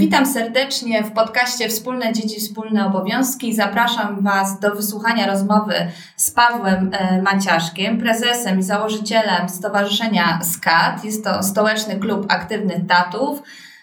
[0.00, 3.54] Witam serdecznie w podcaście Wspólne Dzieci, Wspólne Obowiązki.
[3.54, 5.74] Zapraszam Was do wysłuchania rozmowy
[6.16, 11.04] z Pawłem e, Maciaszkiem, prezesem i założycielem Stowarzyszenia SKAT.
[11.04, 13.42] Jest to Stołeczny Klub Aktywnych Tatów,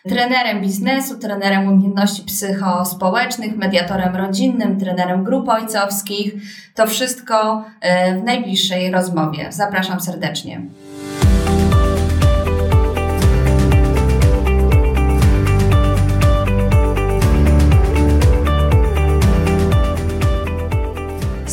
[0.09, 6.33] trenerem biznesu, trenerem umiejętności psychospołecznych, mediatorem rodzinnym, trenerem grup ojcowskich.
[6.75, 9.47] To wszystko e, w najbliższej rozmowie.
[9.51, 10.61] Zapraszam serdecznie.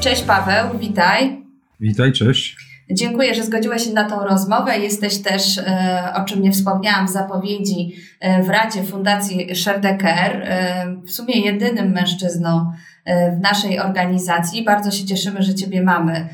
[0.00, 1.44] Cześć Paweł, witaj.
[1.80, 2.56] Witaj, cześć.
[2.90, 4.78] Dziękuję, że zgodziłeś się na tą rozmowę.
[4.78, 10.96] Jesteś też, e, o czym nie wspomniałam w zapowiedzi, e, w Radzie Fundacji Sherdecker, e,
[11.06, 12.72] w sumie jedynym mężczyzną
[13.38, 14.64] w naszej organizacji.
[14.64, 16.28] Bardzo się cieszymy, że Ciebie mamy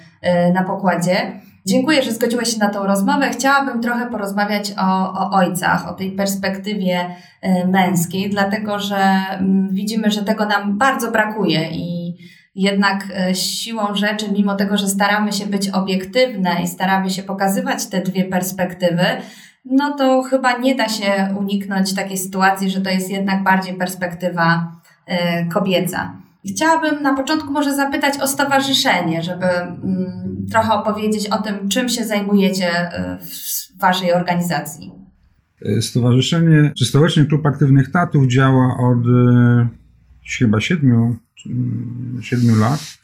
[0.55, 1.33] na pokładzie.
[1.67, 3.31] Dziękuję, że zgodziłeś się na tą rozmowę.
[3.31, 7.07] Chciałabym trochę porozmawiać o, o ojcach, o tej perspektywie
[7.69, 11.96] męskiej, dlatego że mm, widzimy, że tego nam bardzo brakuje i
[12.57, 17.87] jednak e, siłą rzeczy, mimo tego, że staramy się być obiektywne i staramy się pokazywać
[17.87, 19.05] te dwie perspektywy,
[19.65, 24.73] no to chyba nie da się uniknąć takiej sytuacji, że to jest jednak bardziej perspektywa
[25.07, 26.13] e, kobieca.
[26.51, 32.05] Chciałabym na początku może zapytać o stowarzyszenie, żeby mm, trochę opowiedzieć o tym, czym się
[32.05, 34.93] zajmujecie e, w Waszej organizacji.
[35.81, 38.99] Stowarzyszenie, czy Stołeczny Klub Aktywnych Tatów działa od
[40.39, 41.17] chyba siedmiu,
[42.21, 42.99] siedmiu lat.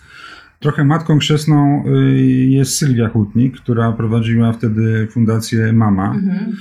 [0.63, 6.15] Trochę matką chrzestną y, jest Sylwia Hutnik, która prowadziła wtedy fundację Mama.
[6.15, 6.57] Mhm.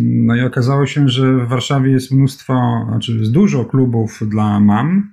[0.00, 5.12] No i okazało się, że w Warszawie jest mnóstwo, znaczy jest dużo klubów dla mam,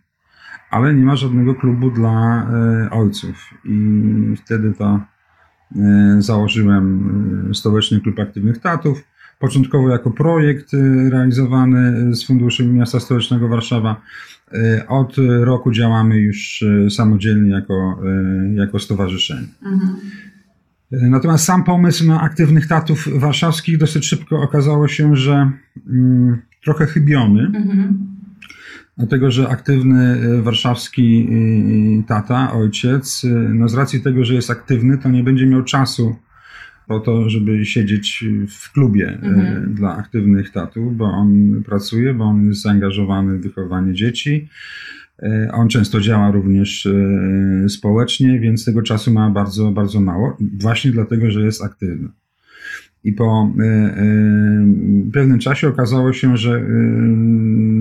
[0.72, 2.48] ale nie ma żadnego klubu dla
[2.86, 3.54] y, ojców.
[3.66, 5.00] I wtedy to
[5.76, 9.04] y, założyłem Stołeczny Klub Aktywnych Tatów.
[9.40, 10.72] Początkowo jako projekt
[11.10, 14.02] realizowany z funduszy Miasta Stołecznego Warszawa,
[14.88, 19.48] od roku działamy już e, samodzielnie jako, e, jako stowarzyszenie.
[19.66, 19.96] Mhm.
[20.92, 25.52] Natomiast sam pomysł na aktywnych tatów warszawskich dosyć szybko okazało się, że
[25.88, 27.42] mm, trochę chybiony.
[27.42, 28.08] Mhm.
[28.98, 31.30] Dlatego, że aktywny warszawski
[32.08, 36.16] tata, ojciec, no z racji tego, że jest aktywny, to nie będzie miał czasu
[36.92, 39.74] po to, żeby siedzieć w klubie e, mhm.
[39.74, 44.50] dla aktywnych tatów, bo on pracuje, bo on jest zaangażowany w wychowanie dzieci.
[45.24, 50.92] E, on często działa również e, społecznie, więc tego czasu ma bardzo, bardzo mało, właśnie
[50.92, 52.10] dlatego, że jest aktywny.
[53.04, 53.54] I po
[55.14, 56.62] pewnym czasie okazało się, że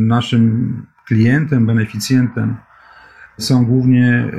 [0.06, 0.72] naszym
[1.06, 2.56] klientem, beneficjentem
[3.38, 4.32] są głównie,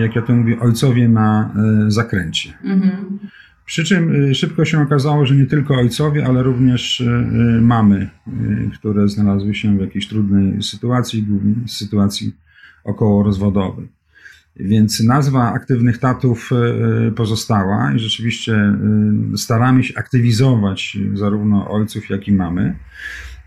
[0.00, 1.54] jak ja to mówię, ojcowie na
[1.88, 2.52] zakręcie.
[2.64, 3.18] Mhm.
[3.68, 8.10] Przy czym y, szybko się okazało, że nie tylko ojcowie, ale również y, y, mamy,
[8.74, 12.36] które znalazły się w jakiejś trudnej sytuacji, głównie sytuacji
[12.84, 13.88] około rozwodowej.
[14.56, 16.50] Więc nazwa aktywnych tatów
[17.16, 18.74] pozostała i rzeczywiście
[19.36, 22.76] staramy się aktywizować zarówno ojców, jak i mamy.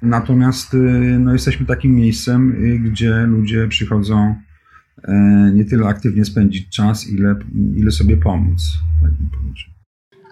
[0.01, 0.77] Natomiast
[1.19, 4.35] no, jesteśmy takim miejscem, gdzie ludzie przychodzą
[5.53, 7.35] nie tyle aktywnie spędzić czas, ile,
[7.75, 8.61] ile sobie pomóc.
[9.01, 9.70] Tak bym powiedział.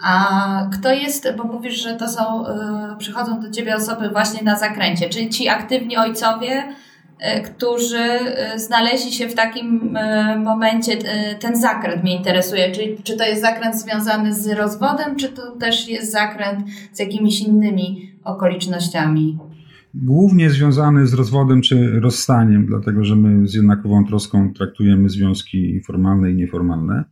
[0.02, 4.60] A kto jest, bo mówisz, że to są, y, przychodzą do ciebie osoby właśnie na
[4.60, 6.64] zakręcie, czyli ci aktywni ojcowie,
[7.38, 8.04] y, którzy
[8.56, 9.98] y, znaleźli się w takim
[10.44, 10.98] momencie,
[11.40, 15.90] ten zakręt mnie interesuje, czyli czy to jest zakręt związany z rozwodem, czy to też
[15.90, 19.38] jest zakręt z jakimiś innymi okolicznościami?
[19.94, 26.32] Głównie związany z rozwodem czy rozstaniem, dlatego że my z jednakową troską traktujemy związki formalne
[26.32, 27.04] i nieformalne.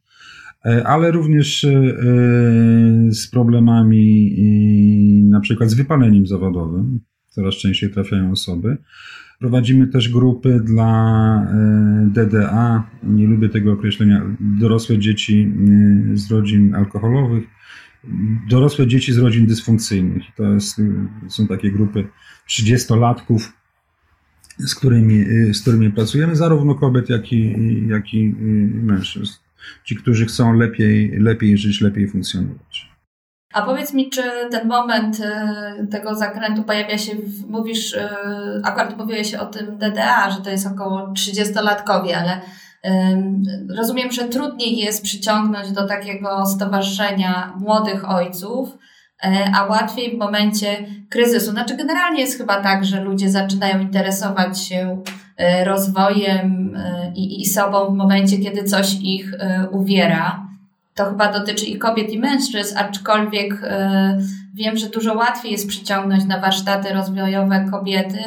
[0.65, 1.69] E, ale również e,
[3.12, 4.36] z problemami
[5.30, 7.00] na przykład z wypaleniem zawodowym.
[7.27, 8.77] Coraz częściej trafiają osoby.
[9.39, 15.54] Prowadzimy też grupy dla e, DDA, nie lubię tego określenia, dorosłe dzieci
[16.13, 17.44] z rodzin alkoholowych,
[18.50, 20.24] dorosłe dzieci z rodzin dysfunkcyjnych.
[20.36, 20.81] To jest,
[21.27, 22.07] są takie grupy
[22.50, 23.39] 30-latków,
[24.57, 27.56] z którymi, z którymi pracujemy, zarówno kobiet, jak i,
[27.88, 28.36] jak i
[28.83, 29.46] mężczyzn.
[29.86, 32.88] Ci, którzy chcą lepiej, lepiej żyć, lepiej funkcjonować.
[33.54, 34.22] A powiedz mi, czy
[34.52, 38.10] ten moment y, tego zakrętu pojawia się, w, mówisz, y,
[38.64, 42.42] akurat mówiłeś o tym DDA, że to jest około 30-latkowie, ale
[43.78, 48.78] rozumiem, że trudniej jest przyciągnąć do takiego stowarzyszenia młodych ojców,
[49.24, 51.52] e, a łatwiej w momencie kryzysu.
[51.52, 55.04] Znaczy, generalnie jest chyba tak, że ludzie zaczynają interesować się
[55.63, 59.34] rozwojem e, i, i sobą w momencie, kiedy coś ich
[59.72, 60.48] uwiera.
[60.95, 63.62] To chyba dotyczy i kobiet, i mężczyzn, aczkolwiek
[64.54, 68.19] wiem, że dużo łatwiej jest przyciągnąć na warsztaty rozwojowe kobiety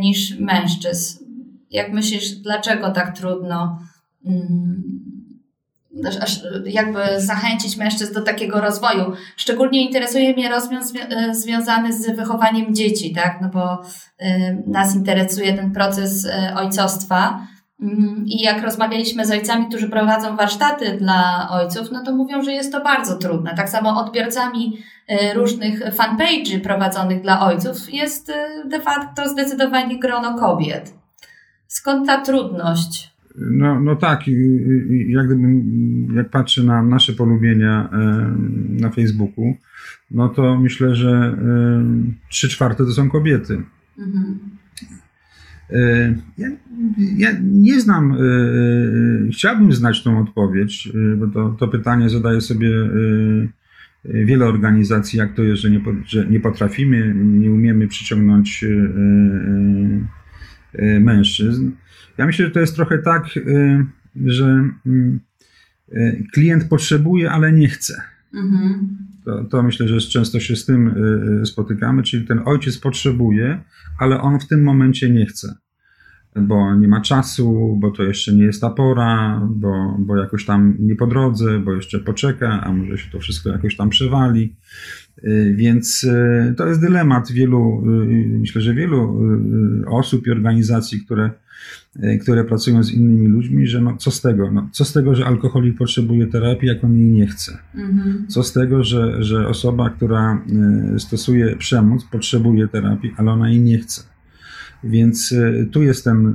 [0.00, 1.24] niż mężczyzn.
[1.70, 3.78] Jak myślisz, dlaczego tak trudno
[4.26, 4.82] mm,
[6.64, 9.12] jakby zachęcić mężczyzn do takiego rozwoju?
[9.36, 13.38] Szczególnie interesuje mnie rozwój e, związany z wychowaniem dzieci, tak?
[13.42, 13.82] No bo
[14.18, 17.46] e, nas interesuje ten proces e, ojcostwa.
[17.80, 22.52] Mm, I jak rozmawialiśmy z ojcami, którzy prowadzą warsztaty dla ojców, no to mówią, że
[22.52, 23.54] jest to bardzo trudne.
[23.56, 24.78] Tak samo odbiorcami
[25.34, 28.32] różnych fanpage'y prowadzonych dla ojców jest
[28.64, 30.94] de facto zdecydowanie grono kobiet.
[31.66, 33.13] Skąd ta trudność?
[33.38, 34.20] No, no tak,
[35.06, 38.36] jak gdybym, jak patrzę na nasze polubienia e,
[38.80, 39.56] na Facebooku,
[40.10, 41.84] no to myślę, że e,
[42.28, 43.62] trzy czwarte to są kobiety.
[43.98, 44.38] Mhm.
[45.70, 46.48] E, ja,
[47.16, 48.16] ja, nie znam,
[49.32, 52.70] chciałbym znać tą odpowiedź, bo to, to pytanie zadaje sobie
[54.04, 58.64] wiele organizacji, jak to jest, że nie, że nie potrafimy, nie umiemy przyciągnąć
[61.00, 61.70] mężczyzn.
[62.18, 63.86] Ja myślę, że to jest trochę tak, y,
[64.26, 68.02] że y, klient potrzebuje, ale nie chce.
[68.34, 68.98] Mhm.
[69.24, 70.94] To, to, myślę, że często się z tym
[71.44, 73.62] spotykamy, czyli ten ojciec potrzebuje,
[73.98, 75.54] ale on w tym momencie nie chce.
[76.40, 80.76] Bo nie ma czasu, bo to jeszcze nie jest ta pora, bo, bo jakoś tam
[80.78, 84.54] nie po drodze, bo jeszcze poczeka, a może się to wszystko jakoś tam przewali.
[85.24, 89.20] Y, więc y, to jest dylemat wielu, y, myślę, że wielu
[89.86, 91.30] osób i organizacji, które,
[92.20, 94.50] które pracują z innymi ludźmi, że no, co z tego?
[94.50, 97.58] No, co z tego, że alkoholik potrzebuje terapii, jak on jej nie chce?
[97.74, 98.26] Mhm.
[98.28, 100.44] Co z tego, że, że osoba, która
[100.98, 104.13] stosuje przemoc, potrzebuje terapii, ale ona jej nie chce?
[104.84, 105.34] Więc
[105.72, 106.34] tu jest ten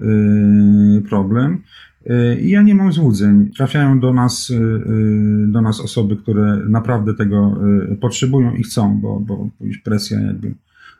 [1.09, 1.61] problem.
[2.09, 3.51] Y, I ja nie mam złudzeń.
[3.57, 7.59] Trafiają do nas, y, y, do nas osoby, które naprawdę tego
[8.01, 9.49] potrzebują i chcą, bo, bo
[9.83, 10.53] presja jakby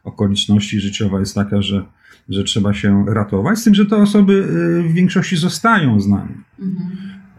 [0.04, 1.86] okoliczności życiowa jest taka, że,
[2.30, 3.60] że trzeba się ratować.
[3.60, 4.44] Z tym, że te osoby
[4.90, 6.34] w większości zostają z nami.
[6.60, 6.90] Mhm.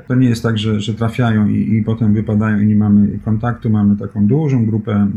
[0.09, 3.71] To nie jest tak, że, że trafiają i, i potem wypadają i nie mamy kontaktu.
[3.71, 5.11] Mamy taką dużą grupę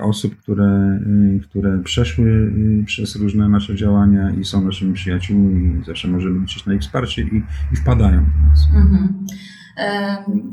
[0.00, 1.00] osób, które,
[1.36, 2.52] e, które przeszły
[2.82, 7.22] e, przez różne nasze działania i są naszymi przyjaciółmi, zawsze możemy liczyć na ich wsparcie
[7.22, 7.42] i,
[7.72, 8.68] i wpadają do nas.
[8.74, 9.26] Mhm.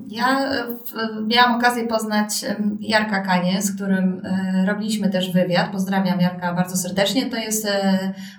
[0.08, 0.40] Ja
[1.28, 2.46] miałam okazję poznać
[2.80, 4.22] Jarka Kanie, z którym
[4.66, 5.72] robiliśmy też wywiad.
[5.72, 7.26] Pozdrawiam Jarka bardzo serdecznie.
[7.26, 7.68] To jest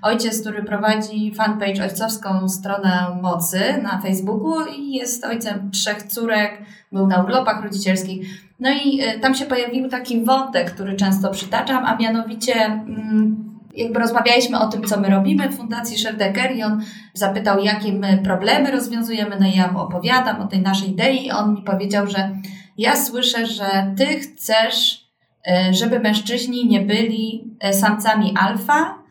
[0.02, 7.06] ojciec, który prowadzi fanpage ojcowską stronę mocy na Facebooku i jest ojcem trzech córek, był
[7.06, 8.26] na urlopach rodzicielskich.
[8.60, 14.58] No i tam się pojawił taki wątek, który często przytaczam, a mianowicie mm, jakby rozmawialiśmy
[14.58, 16.82] o tym, co my robimy w Fundacji Sherdecker i on
[17.14, 21.30] zapytał, jakie my problemy rozwiązujemy, no i ja mu opowiadam o tej naszej idei i
[21.30, 22.30] on mi powiedział, że
[22.78, 25.08] ja słyszę, że ty chcesz,
[25.48, 29.04] e, żeby mężczyźni nie byli e, samcami alfa,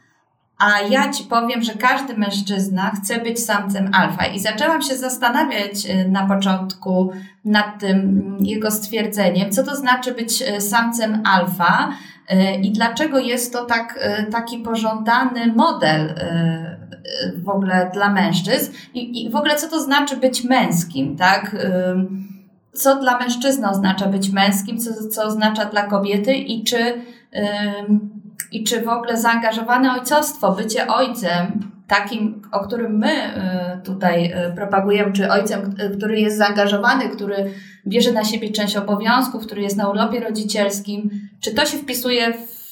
[0.57, 4.25] a ja ci powiem, że każdy mężczyzna chce być samcem alfa.
[4.25, 7.11] I zaczęłam się zastanawiać e, na początku
[7.45, 11.93] nad tym mm, jego stwierdzeniem, co to znaczy być samcem alfa
[12.63, 13.99] i dlaczego jest to tak,
[14.31, 16.13] taki pożądany model
[17.43, 18.71] w ogóle dla mężczyzn?
[18.93, 21.55] I, i w ogóle co to znaczy być męskim, tak?
[22.73, 26.33] Co dla mężczyzny oznacza być męskim, co, co oznacza dla kobiety?
[26.33, 27.01] I czy,
[28.51, 33.13] i czy w ogóle zaangażowane ojcostwo, bycie ojcem, takim, o którym my
[33.83, 37.51] tutaj propagujemy, czy ojcem, który jest zaangażowany, który
[37.87, 41.09] bierze na siebie część obowiązków, który jest na urlopie rodzicielskim,
[41.39, 42.63] czy to się wpisuje w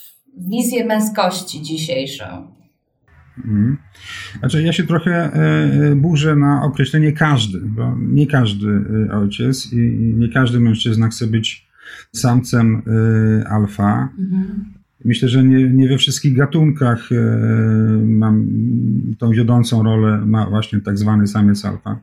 [0.50, 2.52] wizję męskości dzisiejszą?
[3.38, 3.78] Mhm.
[4.40, 5.34] Znaczy, ja się trochę e,
[5.92, 8.68] e, burzę na określenie każdy, bo nie każdy
[9.10, 9.78] e, ojciec i
[10.18, 11.68] nie każdy mężczyzna chce być
[12.12, 12.82] samcem
[13.50, 14.10] alfa.
[14.20, 14.66] Mhm.
[15.06, 17.10] Myślę, że nie, nie we wszystkich gatunkach
[18.04, 18.48] mam
[19.20, 22.00] tą wiodącą rolę ma właśnie tak zwany samiec alfa.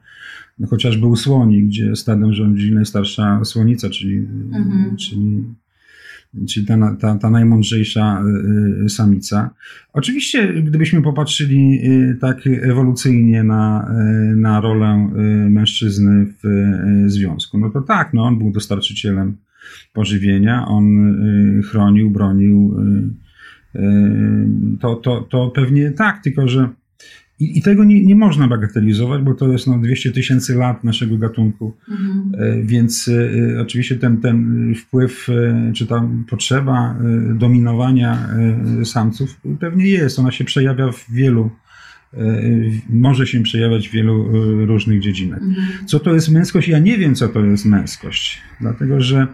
[0.59, 4.97] No, chociażby u słoni, gdzie stadem rządzi najstarsza słonica, czyli, mhm.
[4.97, 5.45] czyli
[6.49, 8.23] czyli ta, ta, ta najmądrzejsza
[8.89, 9.51] samica.
[9.93, 11.81] Oczywiście, gdybyśmy popatrzyli
[12.21, 13.95] tak ewolucyjnie na,
[14.37, 15.11] na rolę
[15.51, 16.47] mężczyzny w
[17.07, 19.37] związku, no to tak, no on był dostarczycielem
[19.93, 21.15] pożywienia, on
[21.63, 22.77] chronił, bronił.
[24.81, 26.69] To, to, to pewnie tak, tylko że
[27.41, 31.19] i, I, tego nie, nie można bagatelizować, bo to jest no 200 tysięcy lat naszego
[31.19, 31.75] gatunku.
[31.89, 32.33] Mhm.
[32.39, 33.11] E, więc
[33.57, 36.99] e, oczywiście ten, ten wpływ, e, czy ta potrzeba
[37.35, 38.29] dominowania
[38.85, 40.19] samców pewnie jest.
[40.19, 41.51] Ona się przejawia w wielu,
[42.89, 44.29] może się przejawiać w wielu
[44.67, 45.43] różnych dziedzinach.
[45.43, 45.87] Mhm.
[45.87, 46.69] Co to jest męskość?
[46.69, 49.27] Ja nie wiem, co to jest męskość, dlatego że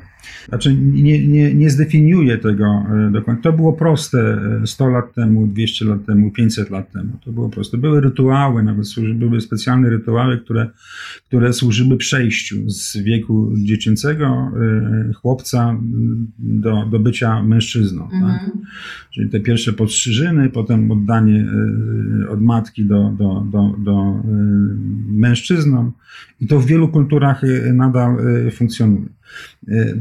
[0.48, 3.42] znaczy nie, nie, nie zdefiniuję tego e, dokładnie.
[3.42, 7.12] To było proste 100 e, lat temu, 200 lat temu, 500 lat temu.
[7.24, 7.78] To było proste.
[7.78, 10.70] Były rytuały, nawet były specjalne rytuały, które,
[11.26, 15.78] które służyły przejściu z wieku dziecięcego e, chłopca
[16.38, 18.02] do, do bycia mężczyzną.
[18.02, 18.14] Tak?
[18.14, 18.40] Mhm.
[18.40, 18.50] Tak?
[19.10, 21.46] Czyli te pierwsze podstrzyżyny, potem oddanie
[22.30, 24.22] od matki do, do, do, do
[25.08, 25.92] mężczyznom.
[26.44, 28.16] I to w wielu kulturach nadal
[28.52, 29.08] funkcjonuje.
[29.68, 29.94] E,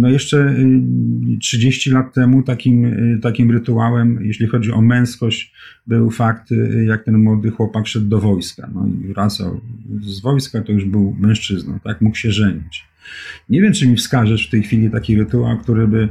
[0.00, 0.56] no jeszcze
[1.40, 5.52] 30 y, lat temu takim, y, takim rytuałem, jeśli chodzi o męskość,
[5.86, 8.70] był fakt, y, jak ten młody chłopak szedł do wojska.
[8.74, 9.60] No i wracał
[10.02, 12.00] z wojska, to już był mężczyzną, tak?
[12.00, 12.84] Mógł się żenić.
[13.48, 16.08] Nie wiem, czy mi wskażesz w tej chwili taki rytuał, który by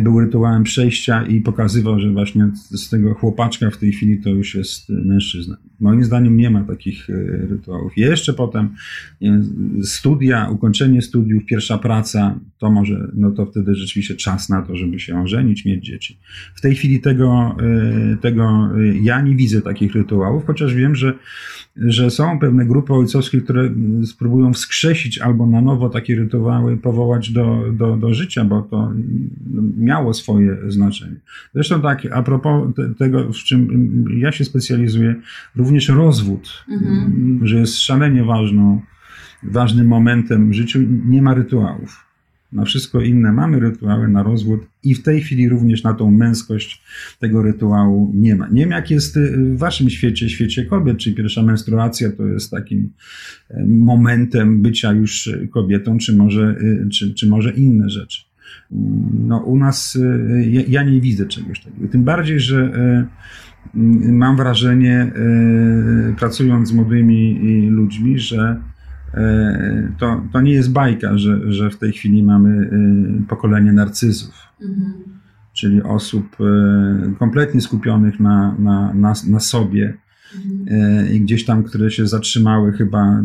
[0.00, 4.54] był rytuałem przejścia i pokazywał, że właśnie z tego chłopaczka w tej chwili to już
[4.54, 5.56] jest mężczyzna.
[5.80, 7.12] Moim zdaniem nie ma takich e,
[7.46, 7.92] rytuałów.
[7.96, 8.68] Jeszcze potem
[9.82, 15.00] studia, ukończenie studiów, pierwsza praca, to może, no to wtedy rzeczywiście czas na to, żeby
[15.00, 16.18] się ożenić, mieć dzieci.
[16.54, 17.56] W tej chwili tego,
[18.12, 18.68] e, tego
[19.02, 21.14] ja nie widzę takich rytuałów, chociaż wiem, że
[21.76, 23.70] że są pewne grupy ojcowskie, które
[24.04, 28.92] spróbują wskrzesić albo na nowo takie rytuały powołać do, do, do życia, bo to
[29.76, 31.16] miało swoje znaczenie.
[31.54, 35.14] Zresztą tak, a propos tego, w czym ja się specjalizuję,
[35.56, 37.40] również rozwód, mhm.
[37.42, 38.80] że jest szalenie ważną,
[39.42, 42.12] ważnym momentem w życiu, nie ma rytuałów
[42.52, 46.82] na wszystko inne mamy rytuały, na rozwód i w tej chwili również na tą męskość
[47.18, 48.48] tego rytuału nie ma.
[48.48, 52.92] Nie wiem, jak jest w waszym świecie, świecie kobiet, czy pierwsza menstruacja to jest takim
[53.50, 58.22] e, momentem bycia już kobietą, czy może, e, czy, czy może inne rzeczy.
[59.26, 61.88] No, u nas e, ja, ja nie widzę czegoś takiego.
[61.88, 62.72] Tym bardziej, że
[64.12, 65.12] mam wrażenie,
[66.18, 67.38] pracując z młodymi
[67.70, 68.56] ludźmi, że
[69.14, 74.34] E, to, to nie jest bajka, że, że w tej chwili mamy e, pokolenie narcyzów.
[74.62, 74.92] Mhm.
[75.52, 79.94] Czyli osób e, kompletnie skupionych na, na, na, na sobie
[80.34, 81.12] mhm.
[81.12, 83.22] i gdzieś tam, które się zatrzymały chyba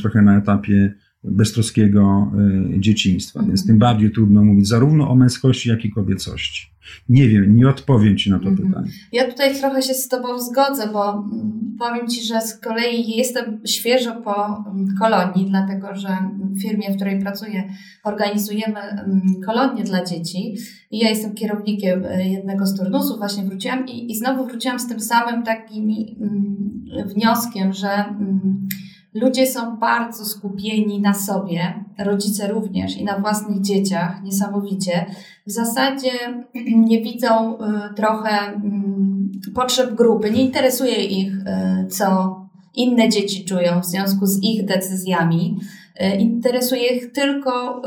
[0.00, 0.94] trochę na etapie
[1.24, 2.32] beztroskiego
[2.78, 3.42] dzieciństwa.
[3.42, 6.78] Więc tym bardziej trudno mówić zarówno o męskości, jak i kobiecości.
[7.08, 8.68] Nie wiem, nie odpowiem Ci na to mhm.
[8.68, 8.90] pytanie.
[9.12, 13.60] Ja tutaj trochę się z Tobą zgodzę, bo mm, powiem Ci, że z kolei jestem
[13.66, 16.08] świeżo po mm, kolonii, dlatego że
[16.38, 17.68] w firmie, w której pracuję,
[18.04, 20.54] organizujemy mm, kolonię dla dzieci.
[20.90, 24.88] I ja jestem kierownikiem e, jednego z turnusów, właśnie wróciłam i, i znowu wróciłam z
[24.88, 25.88] tym samym takim
[27.06, 27.88] wnioskiem, że
[29.14, 35.06] Ludzie są bardzo skupieni na sobie, rodzice również i na własnych dzieciach, niesamowicie.
[35.46, 36.10] W zasadzie
[36.88, 42.36] nie widzą y, trochę mm, potrzeb grupy, nie interesuje ich, y, co
[42.74, 45.56] inne dzieci czują w związku z ich decyzjami.
[46.02, 47.82] Y, interesuje ich tylko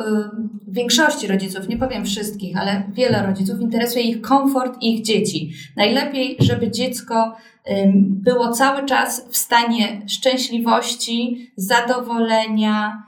[0.67, 5.53] w większości rodziców, nie powiem wszystkich, ale wiele rodziców interesuje ich komfort ich dzieci.
[5.77, 7.35] Najlepiej, żeby dziecko
[7.97, 13.03] było cały czas w stanie szczęśliwości, zadowolenia,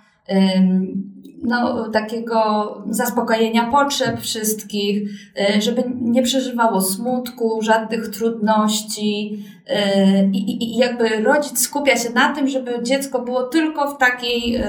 [1.43, 5.09] no, takiego zaspokojenia potrzeb wszystkich,
[5.57, 9.43] y, żeby nie przeżywało smutku, żadnych trudności.
[9.69, 14.63] Y, I, I, jakby rodzic skupia się na tym, żeby dziecko było tylko w, takiej,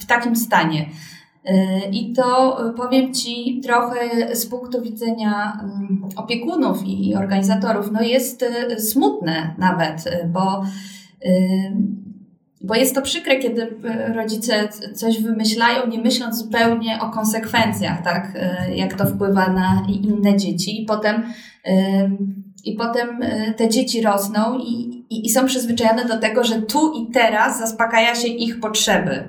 [0.00, 0.86] w takim stanie.
[1.48, 3.98] Y, I to powiem Ci trochę
[4.36, 10.64] z punktu widzenia mm, opiekunów i organizatorów, no jest y, smutne nawet, y, bo,
[12.60, 13.76] bo jest to przykre, kiedy
[14.14, 18.32] rodzice coś wymyślają, nie myśląc zupełnie o konsekwencjach, tak,
[18.74, 20.82] jak to wpływa na inne dzieci.
[20.82, 21.22] I potem,
[22.64, 23.20] i potem
[23.56, 28.14] te dzieci rosną i, i, i są przyzwyczajone do tego, że tu i teraz zaspokaja
[28.14, 29.28] się ich potrzeby.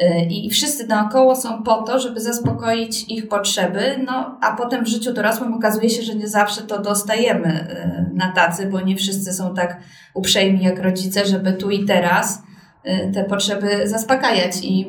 [0.00, 4.88] Y, I wszyscy naokoło są po to, żeby zaspokoić ich potrzeby, no a potem w
[4.88, 7.66] życiu dorosłym okazuje się, że nie zawsze to dostajemy
[8.10, 9.80] y, na tacy, bo nie wszyscy są tak
[10.14, 12.42] uprzejmi jak rodzice, żeby tu i teraz
[12.86, 14.56] y, te potrzeby zaspokajać.
[14.62, 14.80] I,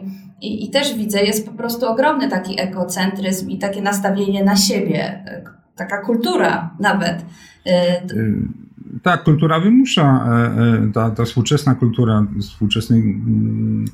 [0.41, 5.25] I, I też widzę, jest po prostu ogromny taki ekocentryzm i takie nastawienie na siebie,
[5.75, 7.25] taka kultura nawet.
[9.03, 10.27] Tak, kultura wymusza,
[10.93, 13.85] ta, ta współczesna kultura, współczesny mm,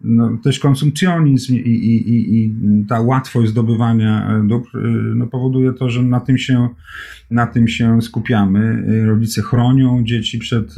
[0.00, 2.54] no, też konsumpcjonizm i, i, i, i,
[2.88, 4.80] ta łatwość zdobywania e, dóbr e,
[5.14, 6.68] no, powoduje to, że na tym, się,
[7.30, 8.84] na tym się skupiamy.
[8.88, 10.74] E, rodzice chronią dzieci przed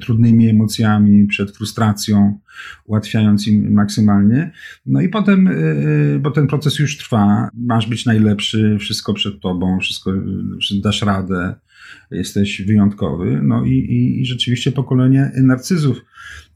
[0.00, 2.38] trudnymi emocjami, przed frustracją,
[2.84, 4.50] ułatwiając im maksymalnie.
[4.86, 5.50] No i potem,
[6.20, 10.12] bo ten proces już trwa, masz być najlepszy, wszystko przed tobą, wszystko
[10.82, 11.54] dasz radę,
[12.12, 13.40] jesteś wyjątkowy.
[13.42, 16.04] No i, i, i rzeczywiście pokolenie narcyzów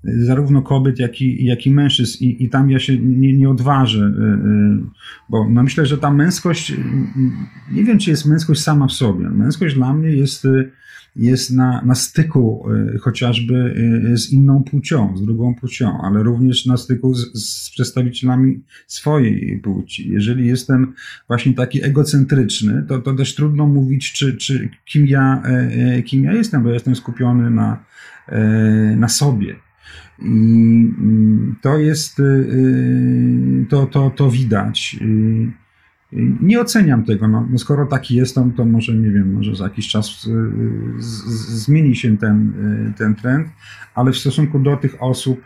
[0.04, 3.98] zarówno kobiet, jak i, jak i mężczyzn i, i tam ja się nie, nie odważę,
[3.98, 4.84] y, y,
[5.28, 6.76] bo no myślę, że ta męskość, y,
[7.72, 9.28] nie wiem, czy jest męskość sama w sobie.
[9.28, 10.46] Męskość dla mnie jest,
[11.16, 12.66] jest na, na styku
[13.00, 13.75] chociażby
[14.14, 20.11] z inną płcią, z drugą płcią, ale również na styku z, z przedstawicielami swojej płci.
[20.11, 20.92] Jeżeli jestem
[21.28, 25.42] właśnie taki egocentryczny, to, to też trudno mówić, czy, czy kim, ja,
[26.04, 27.85] kim ja jestem, bo ja jestem skupiony na,
[28.96, 29.56] na sobie.
[30.18, 34.96] I mm, to jest, y, y, to, to, to widać.
[36.16, 37.28] Y, nie oceniam tego.
[37.28, 40.28] No, no skoro taki jest, to, to może, nie wiem, może za jakiś czas z,
[40.99, 42.52] z, zmieni się ten,
[42.99, 43.49] ten trend,
[43.94, 45.40] ale w stosunku do tych osób,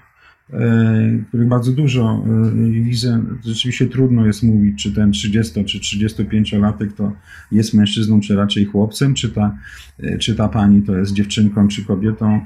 [1.28, 3.22] których bardzo dużo e, widzę.
[3.44, 7.12] Rzeczywiście trudno jest mówić, czy ten 30 czy 35-latek to
[7.52, 9.56] jest mężczyzną, czy raczej chłopcem, czy ta,
[10.02, 12.40] e, czy ta pani to jest dziewczynką, czy kobietą.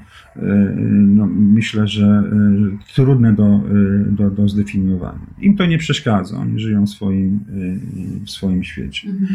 [0.91, 2.23] No, myślę, że
[2.95, 3.61] trudne do,
[4.07, 5.25] do, do zdefiniowania.
[5.39, 7.39] Im to nie przeszkadza, oni żyją w swoim,
[8.25, 9.09] w swoim świecie.
[9.09, 9.29] Mhm.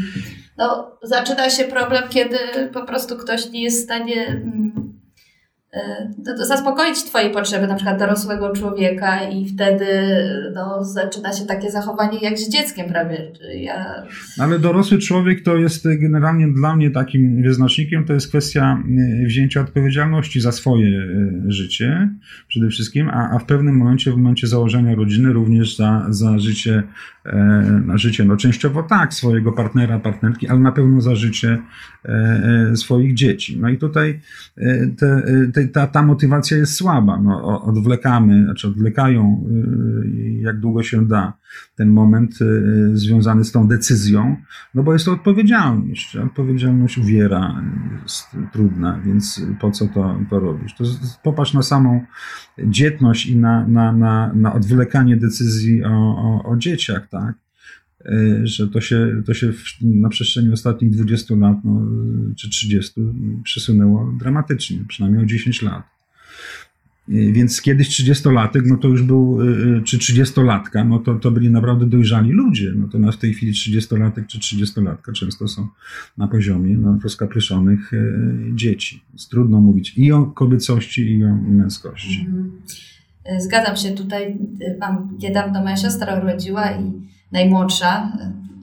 [0.58, 2.36] No, zaczyna się problem, kiedy
[2.72, 4.89] po prostu ktoś nie jest w stanie mm, E,
[6.36, 9.86] zaspokoić Twoje potrzeby, na przykład dorosłego człowieka, i wtedy
[10.54, 13.32] no, zaczyna się takie zachowanie jak z dzieckiem prawie.
[13.54, 14.02] Ja...
[14.38, 18.82] Ale dorosły człowiek to jest generalnie dla mnie takim wyznacznikiem, to jest kwestia
[19.22, 22.08] e, wzięcia odpowiedzialności za swoje e, życie
[22.48, 26.82] przede wszystkim, a, a w pewnym momencie, w momencie założenia rodziny również za, za życie,
[27.86, 31.58] na życie, no częściowo tak, swojego partnera, partnerki, ale na pewno za życie
[32.74, 33.58] swoich dzieci.
[33.60, 34.20] No i tutaj
[34.98, 35.22] te,
[35.54, 37.20] te ta, ta motywacja jest słaba.
[37.20, 39.44] No, odwlekamy, znaczy odwlekają
[40.40, 41.32] jak długo się da
[41.76, 42.38] ten moment
[42.92, 44.36] związany z tą decyzją,
[44.74, 46.16] no bo jest to odpowiedzialność.
[46.16, 47.62] Odpowiedzialność uwiera,
[48.02, 50.74] jest trudna, więc po co to, to robisz?
[50.74, 50.84] To
[51.22, 52.04] popatrz na samą
[52.58, 57.34] dzietność i na, na, na, na odwlekanie decyzji o, o, o dzieciach, tak?
[58.06, 61.86] Y, że to się, to się na przestrzeni ostatnich 20 lat no,
[62.36, 63.00] czy 30
[63.44, 65.82] przesunęło dramatycznie, przynajmniej o 10 lat.
[67.08, 71.50] Y, więc kiedyś 30-latek, no to już był, y, czy 30-latka, no to, to byli
[71.50, 72.72] naprawdę dojrzali ludzie.
[72.76, 75.68] No to na w tej chwili 30-latek czy 30-latka często są
[76.18, 77.90] na poziomie no, rozkapryszonych
[78.54, 79.02] dzieci.
[79.12, 82.26] Jest trudno mówić i o kobiecości, i o męskości.
[82.26, 82.52] Mhm.
[83.40, 84.38] Zgadzam się tutaj.
[84.80, 88.12] Mam niedawno moja siostra urodziła i najmłodsza.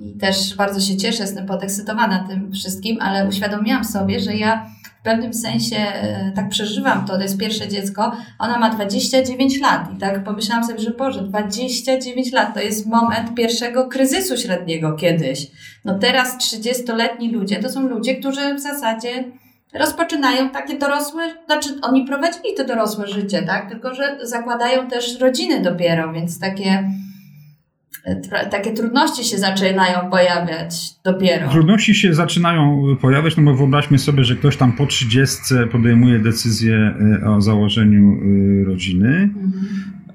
[0.02, 4.66] I też bardzo się cieszę, jestem podekscytowana tym wszystkim, ale uświadomiłam sobie, że ja
[5.00, 9.94] w pewnym sensie e, tak przeżywam to, to jest pierwsze dziecko, ona ma 29 lat.
[9.96, 12.54] I tak pomyślałam sobie, że Boże, 29 lat.
[12.54, 15.48] To jest moment pierwszego kryzysu średniego kiedyś.
[15.86, 19.24] No teraz 30-letni ludzie to są ludzie, którzy w zasadzie
[19.74, 23.70] rozpoczynają takie dorosłe, znaczy oni prowadzili to dorosłe życie, tak?
[23.70, 26.92] Tylko, że zakładają też rodziny dopiero, więc takie
[28.52, 31.50] takie trudności się zaczynają pojawiać dopiero.
[31.50, 35.38] Trudności się zaczynają pojawiać, no bo wyobraźmy sobie, że ktoś tam po 30
[35.72, 38.20] podejmuje decyzję e, o założeniu
[38.62, 39.08] e, rodziny.
[39.08, 39.54] Mhm.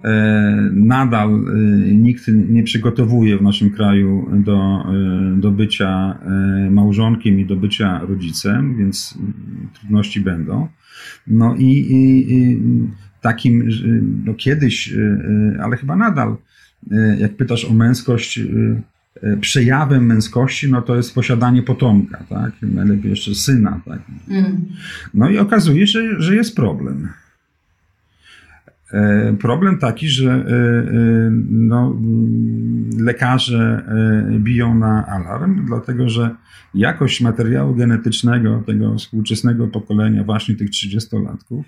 [0.04, 1.40] E, nadal
[1.92, 4.84] nikt nie przygotowuje w naszym kraju do,
[5.36, 6.18] do bycia
[6.70, 9.18] małżonkiem i do bycia rodzicem, więc
[9.74, 10.68] trudności będą.
[11.26, 12.60] No i, i, i
[13.20, 13.68] takim,
[14.24, 14.94] no kiedyś,
[15.60, 16.36] ale chyba nadal,
[17.18, 18.42] jak pytasz o męskość, e,
[19.22, 22.52] e, przejawem męskości, no to jest posiadanie potomka, tak?
[22.62, 24.00] Najlepiej jeszcze syna, tak?
[24.28, 24.66] Mm.
[25.14, 27.08] No i okazuje się, że jest problem.
[29.40, 30.44] Problem taki, że
[31.50, 32.00] no,
[32.98, 33.84] lekarze
[34.38, 36.36] biją na alarm, dlatego że
[36.74, 41.62] jakość materiału genetycznego tego współczesnego pokolenia, właśnie tych 30-latków,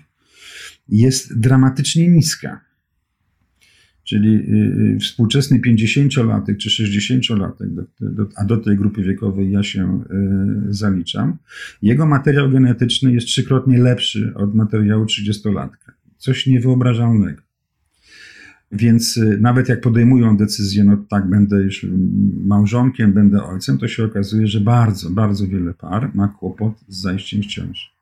[0.89, 2.64] jest dramatycznie niska.
[4.05, 7.67] Czyli y, y, współczesny 50-latek czy 60-latek,
[8.35, 10.03] a do tej grupy wiekowej ja się
[10.69, 11.37] y, zaliczam,
[11.81, 15.91] jego materiał genetyczny jest trzykrotnie lepszy od materiału 30-latka.
[16.17, 17.41] Coś niewyobrażalnego.
[18.71, 21.85] Więc nawet jak podejmują decyzję, no tak, będę już
[22.45, 27.41] małżonkiem, będę ojcem, to się okazuje, że bardzo, bardzo wiele par ma kłopot z zajściem
[27.41, 27.94] w ciąży.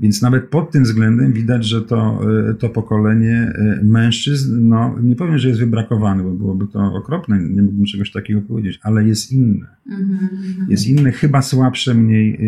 [0.00, 5.16] Więc nawet pod tym względem widać, że to, y, to pokolenie y, mężczyzn, no nie
[5.16, 9.32] powiem, że jest wybrakowane, bo byłoby to okropne, nie mógłbym czegoś takiego powiedzieć, ale jest
[9.32, 9.66] inne.
[9.86, 10.68] Mm-hmm.
[10.68, 12.38] Jest inne, chyba słabsze, mniej,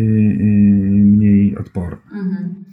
[0.91, 1.97] mniej odporne.
[1.97, 2.67] Mm-hmm.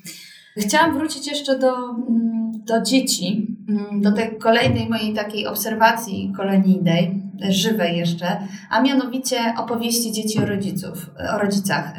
[0.57, 7.23] Chciałam wrócić jeszcze do, mm, do dzieci, mm, do tej kolejnej mojej takiej obserwacji kolonijnej,
[7.51, 8.27] żywej jeszcze,
[8.71, 11.95] a mianowicie opowieści dzieci o, rodziców, o rodzicach.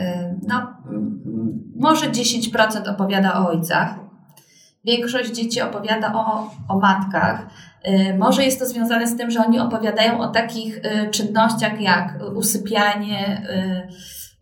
[0.47, 1.21] No, mm,
[1.75, 3.95] może 10% opowiada o ojcach,
[4.85, 7.47] większość dzieci opowiada o, o matkach.
[7.88, 12.19] Y, może jest to związane z tym, że oni opowiadają o takich y, czynnościach jak
[12.35, 13.41] usypianie,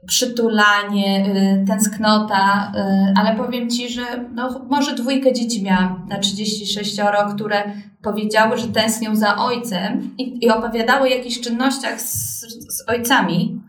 [0.07, 4.01] przytulanie, y, tęsknota, y, ale powiem Ci, że
[4.33, 6.97] no, może dwójkę dzieci miałam na 36,
[7.35, 7.63] które
[8.01, 12.39] powiedziały, że tęsknią za ojcem i, i opowiadały o jakichś czynnościach z,
[12.77, 13.61] z ojcami,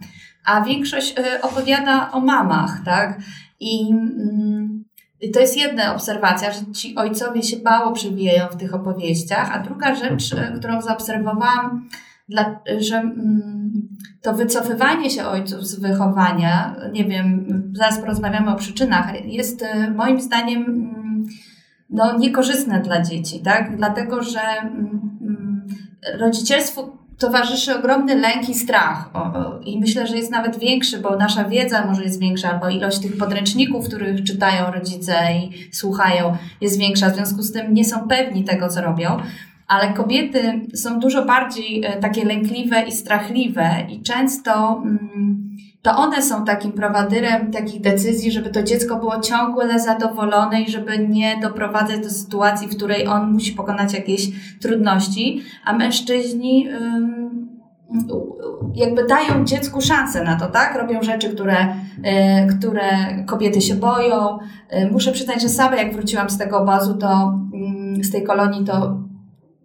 [0.45, 3.19] a większość opowiada o mamach, tak?
[3.65, 4.85] I, mm,
[5.21, 9.59] i to jest jedna obserwacja, że ci ojcowie się mało przewijają w tych opowieściach, a
[9.63, 11.89] druga rzecz, którą zaobserwowałam,
[12.29, 13.89] dla, że mm,
[14.23, 17.47] to wycofywanie się ojców z wychowania, nie wiem,
[17.77, 21.25] zaraz porozmawiamy o przyczynach, jest e, moim zdaniem mm,
[21.91, 23.77] no, niekorzystne dla dzieci, tak?
[23.77, 24.41] Dlatego, że
[26.19, 29.11] rodzicielstwu towarzyszy ogromny lęk i strach.
[29.15, 32.69] O, o, I myślę, że jest nawet większy, bo nasza wiedza może jest większa, albo
[32.69, 37.11] ilość tych podręczników, których czytają rodzice i słuchają, jest większa.
[37.11, 39.21] W związku z tym nie są pewni tego, co robią
[39.67, 45.44] ale kobiety są dużo bardziej e, takie lękliwe i strachliwe i często mm,
[45.85, 51.09] to one są takim prowadyrem takich decyzji, żeby to dziecko było ciągle zadowolone i żeby
[51.09, 56.69] nie doprowadzać do sytuacji, w której on musi pokonać jakieś trudności, a mężczyźni
[58.75, 60.77] jakby dają dziecku szansę na to, tak?
[60.77, 61.57] Robią rzeczy, które,
[62.03, 62.83] e, które
[63.27, 64.39] kobiety się boją.
[64.69, 67.39] E, muszę przyznać, że sama jak wróciłam z tego obozu, to
[68.03, 68.99] z tej kolonii, to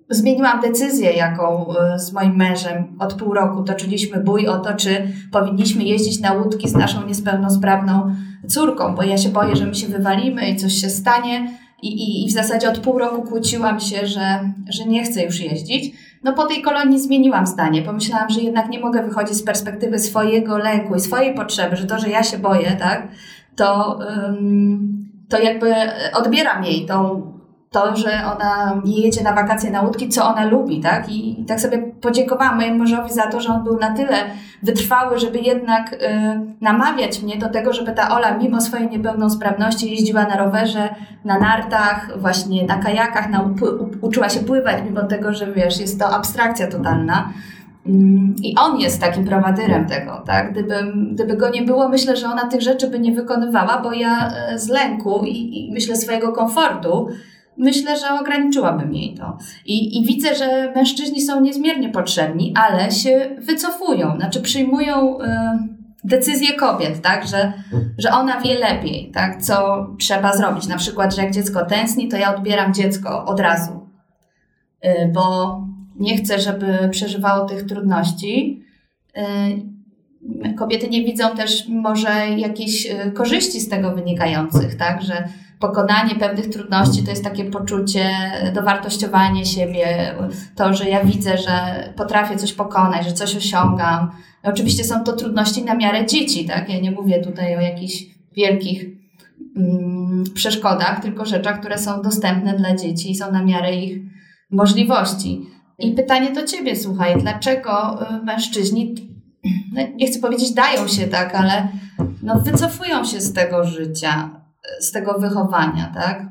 [0.10, 5.08] zmieniłam decyzję, jaką e, z moim mężem od pół roku toczyliśmy bój o to, czy
[5.32, 8.16] powinniśmy jeździć na łódki z naszą niespełnosprawną
[8.48, 11.52] córką, bo ja się boję, że my się wywalimy i coś się stanie.
[11.82, 15.40] I, i, i w zasadzie od pół roku kłóciłam się, że, że nie chcę już
[15.40, 15.96] jeździć.
[16.24, 17.82] No po tej kolonii zmieniłam zdanie.
[17.82, 22.00] Pomyślałam, że jednak nie mogę wychodzić z perspektywy swojego lęku i swojej potrzeby, że to,
[22.00, 23.08] że ja się boję, tak,
[23.56, 24.00] to,
[25.30, 25.74] to jakby
[26.14, 27.22] odbieram jej tą
[27.72, 31.10] to, że ona jedzie na wakacje na łódki, co ona lubi, tak?
[31.10, 34.18] I, i tak sobie podziękowałam mojemu mężowi za to, że on był na tyle
[34.64, 35.98] wytrwały, żeby jednak y,
[36.62, 40.90] namawiać mnie do tego, żeby ta Ola mimo swojej niepełnosprawności jeździła na rowerze,
[41.26, 43.50] na nartach, właśnie na kajakach, na,
[44.02, 47.34] uczyła się pływać, mimo tego, że wiesz, jest to abstrakcja totalna.
[47.86, 50.52] Mm, I on jest takim prowadyrem tego, tak?
[50.52, 50.76] Gdyby,
[51.12, 54.60] gdyby go nie było, myślę, że ona tych rzeczy by nie wykonywała, bo ja y,
[54.60, 57.08] z lęku i, i myślę swojego komfortu
[57.60, 59.38] myślę, że ograniczyłabym jej to.
[59.66, 65.26] I, I widzę, że mężczyźni są niezmiernie potrzebni, ale się wycofują, znaczy przyjmują y,
[66.04, 67.54] decyzje kobiet, tak, że,
[67.98, 70.68] że ona wie lepiej, tak, co trzeba zrobić.
[70.68, 73.88] Na przykład, że jak dziecko tęskni, to ja odbieram dziecko od razu,
[74.86, 75.56] y, bo
[75.96, 78.64] nie chcę, żeby przeżywało tych trudności.
[79.18, 85.28] Y, kobiety nie widzą też może jakichś y, korzyści z tego wynikających, tak, że
[85.60, 88.12] pokonanie pewnych trudności to jest takie poczucie,
[88.56, 90.16] dowartościowanie siebie,
[90.56, 91.54] to, że ja widzę, że
[91.96, 94.12] potrafię coś pokonać, że coś osiągam.
[94.44, 96.70] Oczywiście są to trudności na miarę dzieci, tak?
[96.70, 98.04] Ja nie mówię tutaj o jakichś
[98.36, 98.86] wielkich
[99.58, 104.02] mm, przeszkodach, tylko rzeczach, które są dostępne dla dzieci i są na miarę ich
[104.52, 105.42] możliwości.
[105.80, 108.96] I pytanie do ciebie, słuchaj, dlaczego y, mężczyźni,
[109.74, 111.68] no, nie chcę powiedzieć dają się tak, ale
[112.24, 114.39] no, wycofują się z tego życia?
[114.80, 116.30] Z tego wychowania, tak?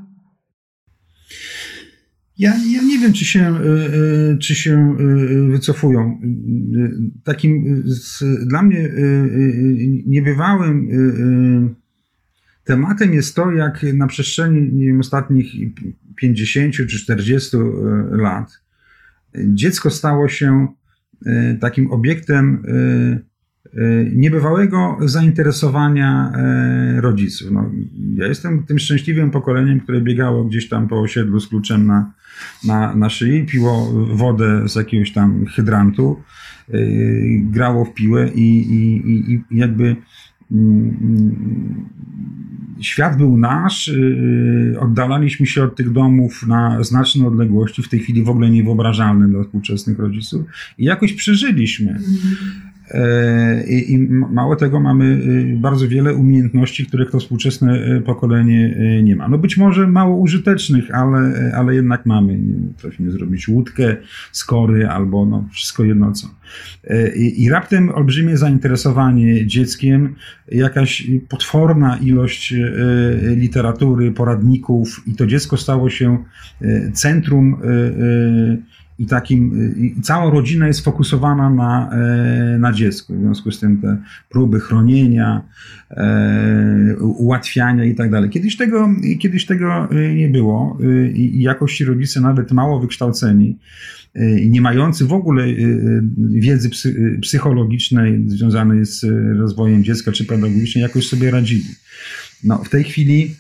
[2.39, 3.59] Ja, ja nie wiem, czy się, e,
[4.33, 6.21] e, czy się e, wycofują.
[7.25, 7.85] Takim
[8.47, 8.89] dla mnie
[10.07, 10.89] niebywałym
[12.65, 15.47] tematem jest to, jak na przestrzeni wiem, ostatnich
[16.17, 17.57] 50 czy 40
[18.11, 18.51] lat
[19.35, 20.69] dziecko stało się
[21.61, 22.63] takim obiektem
[24.15, 27.51] niebywałego zainteresowania e, rodziców.
[27.51, 27.71] No,
[28.15, 32.13] ja jestem tym szczęśliwym pokoleniem, które biegało gdzieś tam po osiedlu z kluczem na,
[32.65, 36.23] na, na szyi, piło wodę z jakiegoś tam hydrantu,
[36.69, 36.79] e,
[37.43, 39.97] grało w piłę i, i, i jakby
[42.81, 43.93] świat był nasz,
[44.79, 49.43] oddalaliśmy się od tych domów na znaczne odległości, w tej chwili w ogóle niewyobrażalne dla
[49.43, 50.47] współczesnych rodziców
[50.79, 51.91] i jakoś przeżyliśmy.
[51.91, 52.37] Mhm.
[52.91, 58.77] E, I, I, mało tego, mamy y, bardzo wiele umiejętności, których to współczesne y, pokolenie
[58.99, 59.29] y, nie ma.
[59.29, 62.39] No być może mało użytecznych, ale, ale jednak mamy.
[62.77, 63.97] Potrafimy zrobić łódkę
[64.33, 66.29] z kory albo no, wszystko jedno co.
[66.85, 70.15] E, I, I raptem olbrzymie zainteresowanie dzieckiem,
[70.53, 72.55] jakaś potworna ilość
[73.37, 76.25] literatury, poradników i to dziecko stało się
[76.93, 77.57] centrum
[78.99, 83.15] i takim, i cała rodzina jest fokusowana na, e, na dziecku.
[83.15, 83.97] W związku z tym te
[84.29, 85.43] próby chronienia,
[85.91, 88.31] e, ułatwiania i tak dalej.
[88.31, 88.89] Kiedyś tego,
[89.21, 90.79] kiedyś tego e, nie było
[91.15, 93.59] i jakoś ci rodzice nawet mało wykształceni,
[94.47, 95.47] nie mający w ogóle
[96.19, 96.71] wiedzy
[97.23, 99.05] psychologicznej związanej z
[99.39, 101.65] rozwojem dziecka czy pedagogicznej, jakoś sobie radzili.
[102.45, 103.35] No, w tej chwili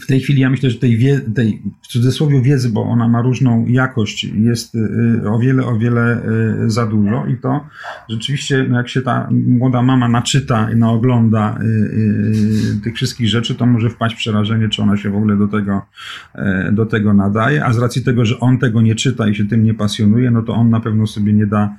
[0.00, 3.22] w tej chwili ja myślę, że tej, wie, tej w cudzysłowie wiedzy, bo ona ma
[3.22, 6.22] różną jakość, jest y, o wiele, o wiele
[6.64, 7.66] y, za dużo i to
[8.08, 13.66] rzeczywiście, no jak się ta młoda mama naczyta i naogląda y, tych wszystkich rzeczy, to
[13.66, 15.82] może wpaść w przerażenie, czy ona się w ogóle do tego,
[16.72, 19.64] do tego nadaje, a z racji tego, że on tego nie czyta i się tym
[19.64, 21.76] nie pasjonuje, no to on na pewno sobie nie da,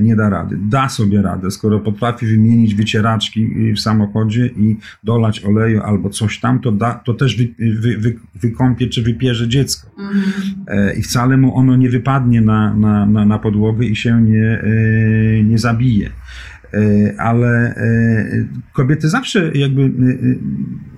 [0.00, 0.58] nie da rady.
[0.68, 6.60] Da sobie radę, skoro potrafi wymienić wycieraczki w samochodzie i dolać oleju albo coś tam,
[6.60, 9.90] to da, to też też wy, wy, wy, wykąpie czy wypierze dziecko.
[9.98, 10.22] Mhm.
[10.68, 14.62] E, I wcale mu ono nie wypadnie na, na, na, na podłogę i się nie,
[14.62, 16.10] e, nie zabije.
[16.74, 17.74] E, ale
[18.72, 19.92] kobiety zawsze jakby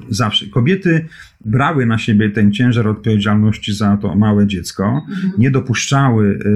[0.09, 0.47] zawsze.
[0.47, 1.07] Kobiety
[1.45, 5.33] brały na siebie ten ciężar odpowiedzialności za to małe dziecko, mhm.
[5.39, 6.49] nie dopuszczały y,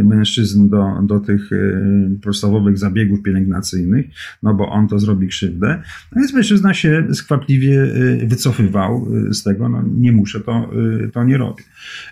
[0.00, 4.06] y, mężczyzn do, do tych y, podstawowych zabiegów pielęgnacyjnych,
[4.42, 5.82] no bo on to zrobi krzywdę.
[6.12, 7.86] No więc mężczyzna się skwapliwie
[8.26, 10.70] wycofywał z tego, no nie muszę, to,
[11.12, 11.64] to nie robię.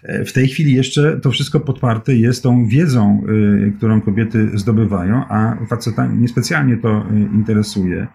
[0.02, 3.22] E, w tej chwili jeszcze to wszystko podparte jest tą wiedzą,
[3.76, 8.06] którą kobiety zdobywają, a faceta niespecjalnie to interesuje.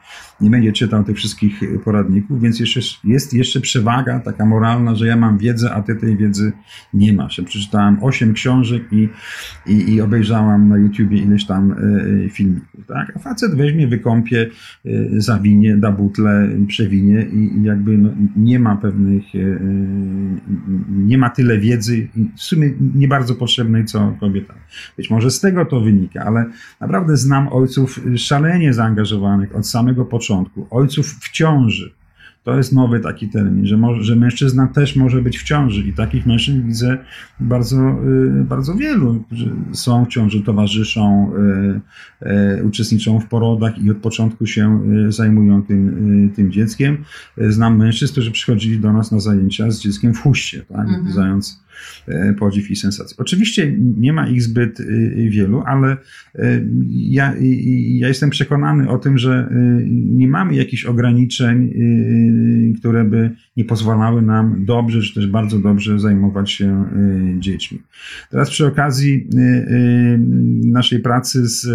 [0.41, 5.07] Nie będzie czytał tych wszystkich poradników, więc jeszcze, jest jeszcze przeważnie przewaga taka moralna, że
[5.07, 6.51] ja mam wiedzę, a ty tej wiedzy
[6.93, 7.37] nie masz.
[7.37, 9.09] Ja przeczytałem osiem książek i,
[9.65, 12.85] i, i obejrzałam na YouTubie ileś tam y, filmików.
[12.87, 13.11] Tak?
[13.15, 14.49] A facet weźmie, wykąpie,
[14.85, 19.59] y, zawinie, da butle, przewinie i, i jakby no, nie ma pewnych, y,
[20.89, 24.53] nie ma tyle wiedzy, w sumie nie bardzo potrzebnej, co kobieta.
[24.97, 26.45] Być może z tego to wynika, ale
[26.79, 32.00] naprawdę znam ojców szalenie zaangażowanych od samego początku, ojców w ciąży,
[32.43, 35.93] to jest nowy taki termin, że, może, że mężczyzna też może być w ciąży i
[35.93, 36.97] takich mężczyzn widzę
[37.39, 37.77] bardzo,
[38.39, 41.32] y, bardzo wielu, którzy są w ciąży, towarzyszą,
[42.23, 42.27] y,
[42.60, 46.97] y, uczestniczą w porodach i od początku się zajmują tym, tym dzieckiem.
[47.38, 51.34] Znam mężczyzn, którzy przychodzili do nas na zajęcia z dzieckiem w huście, tak, mhm.
[52.07, 53.17] E, podziw i sensację.
[53.19, 55.97] Oczywiście nie ma ich zbyt y, wielu, ale
[56.35, 57.33] e, ja,
[57.89, 59.49] ja jestem przekonany o tym, że
[59.89, 61.73] nie mamy jakichś ograniczeń,
[62.79, 66.85] które by nie pozwalały nam dobrze, czy też bardzo dobrze zajmować się
[67.39, 67.79] dziećmi.
[68.29, 69.27] Teraz przy okazji
[70.63, 71.67] naszej pracy z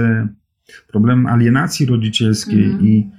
[0.89, 2.87] problemem alienacji rodzicielskiej mm.
[2.87, 3.11] i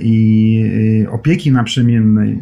[0.00, 2.38] i y, opieki naprzemiennej,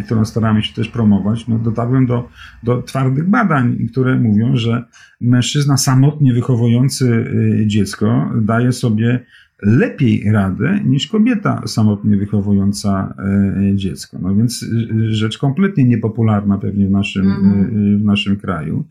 [0.00, 2.28] y, którą staramy się też promować, no dotarłem do,
[2.62, 4.84] do twardych badań, które mówią, że
[5.20, 7.24] mężczyzna samotnie wychowujący
[7.66, 9.20] dziecko daje sobie
[9.64, 14.18] lepiej radę niż kobieta samotnie wychowująca e, dziecko.
[14.22, 14.66] No więc e,
[15.12, 17.98] rzecz kompletnie niepopularna pewnie w naszym, mm.
[17.98, 18.84] w naszym kraju.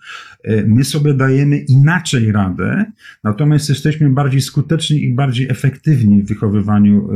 [0.68, 2.86] My sobie dajemy inaczej radę,
[3.24, 7.10] natomiast jesteśmy bardziej skuteczni i bardziej efektywni w wychowywaniu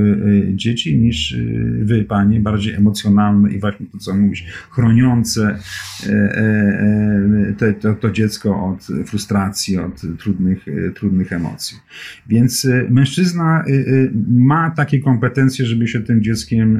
[0.54, 1.36] dzieci niż
[1.82, 5.60] wy, panie, bardziej emocjonalne i właśnie to, co mówisz, chroniące
[7.58, 10.66] te, to, to dziecko od frustracji, od trudnych,
[10.96, 11.78] trudnych emocji.
[12.28, 16.78] Więc mężczyzna Y, y, ma takie kompetencje, żeby się tym dzieckiem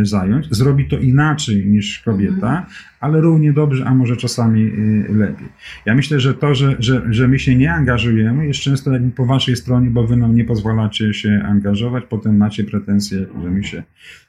[0.00, 0.46] y, zająć.
[0.50, 2.64] Zrobi to inaczej niż kobieta, mhm.
[3.04, 4.72] Ale równie dobrze, a może czasami
[5.08, 5.48] lepiej.
[5.86, 9.26] Ja myślę, że to, że, że, że my się nie angażujemy, jest często jakby po
[9.26, 13.82] waszej stronie, bo wy nam nie pozwalacie się angażować, potem macie pretensje, że my się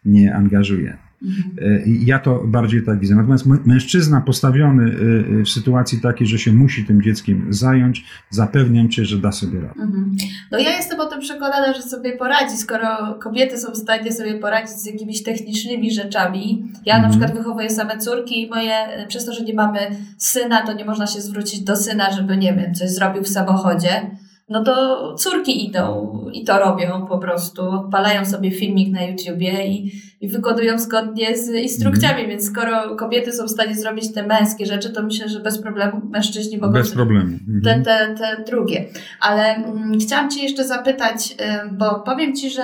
[0.06, 1.06] nie angażujemy.
[1.26, 1.84] Mhm.
[2.06, 3.16] Ja to bardziej tak widzę.
[3.16, 8.90] Natomiast mężczyzna postawiony y, y, w sytuacji takiej, że się musi tym dzieckiem zająć, zapewniam
[8.90, 9.82] cię, że da sobie radę.
[9.82, 10.16] Mhm.
[10.52, 14.40] No ja jestem o tym przekonana, że sobie poradzi, skoro kobiety są w stanie sobie
[14.40, 16.72] poradzić z jakimiś technicznymi rzeczami.
[16.86, 17.12] Ja na mhm.
[17.12, 18.64] przykład wychowuję same córki i moje,
[19.08, 19.80] przez to, że nie mamy
[20.17, 24.12] syna, to nie można się zwrócić do syna, żeby, nie wiem, coś zrobił w samochodzie
[24.49, 27.62] no to córki idą i to robią po prostu.
[27.69, 32.30] Odpalają sobie filmik na YouTubie i, i wykonują zgodnie z instrukcjami, mm.
[32.30, 36.01] więc skoro kobiety są w stanie zrobić te męskie rzeczy, to myślę, że bez problemu
[36.10, 37.38] mężczyźni mogą bez problemu.
[37.63, 37.84] Te, mhm.
[37.84, 38.86] te, te drugie.
[39.19, 41.36] Ale mm, chciałam Cię jeszcze zapytać,
[41.71, 42.63] bo powiem Ci, że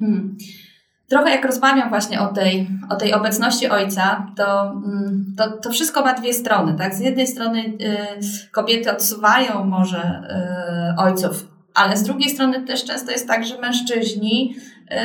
[0.00, 0.36] hmm,
[1.08, 6.04] trochę jak rozmawiam właśnie o tej, o tej obecności ojca, to, mm, to, to wszystko
[6.04, 6.74] ma dwie strony.
[6.78, 6.94] Tak?
[6.94, 10.22] Z jednej strony y, kobiety odsuwają może
[10.98, 14.56] y, ojców, ale z drugiej strony też często jest tak, że mężczyźni
[14.92, 14.96] y,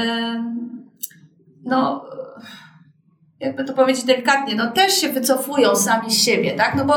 [1.64, 2.06] no
[3.40, 6.76] jakby to powiedzieć delikatnie, no też się wycofują sami z siebie, tak?
[6.76, 6.94] No bo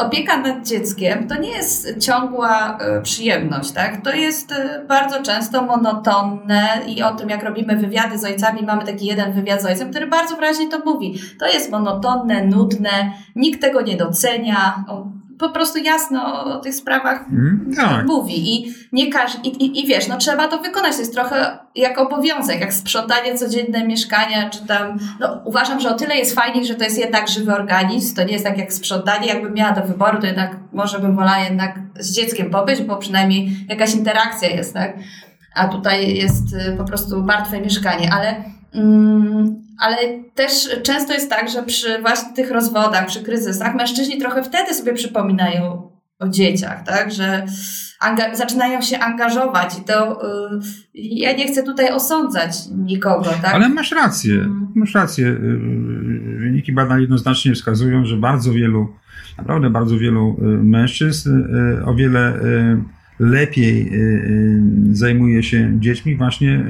[0.00, 4.04] opieka nad dzieckiem to nie jest ciągła e, przyjemność, tak?
[4.04, 8.84] To jest e, bardzo często monotonne i o tym, jak robimy wywiady z ojcami, mamy
[8.84, 11.20] taki jeden wywiad z ojcem, który bardzo wyraźnie to mówi.
[11.38, 14.84] To jest monotonne, nudne, nikt tego nie docenia
[15.40, 18.06] po prostu jasno o tych sprawach mm, tak.
[18.06, 18.54] mówi.
[18.54, 20.92] I nie każ, i, i, i, wiesz, no trzeba to wykonać.
[20.94, 24.98] To jest trochę jak obowiązek, jak sprzątanie codzienne mieszkania, czy tam.
[25.20, 28.16] No, uważam, że o tyle jest fajniej, że to jest jednak żywy organizm.
[28.16, 29.28] To nie jest tak jak sprzątanie.
[29.28, 33.66] Jakbym miała do wyboru, to jednak może bym wolała jednak z dzieckiem pobyć, bo przynajmniej
[33.68, 34.96] jakaś interakcja jest, tak?
[35.54, 38.59] A tutaj jest y, po prostu martwe mieszkanie, ale.
[38.72, 39.96] Mm, ale
[40.34, 40.52] też
[40.82, 45.90] często jest tak, że przy właśnie tych rozwodach, przy kryzysach, mężczyźni trochę wtedy sobie przypominają
[46.18, 47.46] o dzieciach, tak, że
[48.32, 50.20] zaczynają się angażować i to
[50.94, 53.54] yy, ja nie chcę tutaj osądzać nikogo, tak?
[53.54, 54.72] Ale masz rację, mhm.
[54.74, 55.26] masz rację.
[55.26, 58.88] Y, y, wyniki badań jednoznacznie wskazują, że bardzo wielu,
[59.38, 61.30] naprawdę bardzo wielu y, mężczyzn
[61.86, 62.40] o wiele
[63.20, 66.64] lepiej y, y, zajmuje się dziećmi właśnie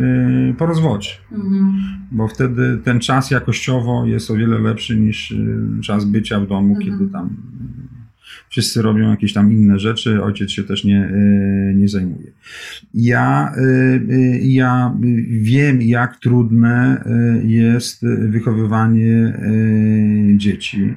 [0.51, 1.11] y, po rozwodzie.
[1.33, 1.73] Mhm.
[2.13, 5.35] Bo wtedy ten czas jakościowo jest o wiele lepszy niż
[5.83, 6.99] czas bycia w domu, mhm.
[6.99, 7.37] kiedy tam
[8.49, 11.13] wszyscy robią jakieś tam inne rzeczy, ojciec się też nie,
[11.75, 12.31] nie zajmuje.
[12.95, 13.53] Ja,
[14.43, 14.97] ja
[15.29, 17.05] wiem, jak trudne
[17.45, 19.39] jest wychowywanie
[20.37, 20.97] dzieci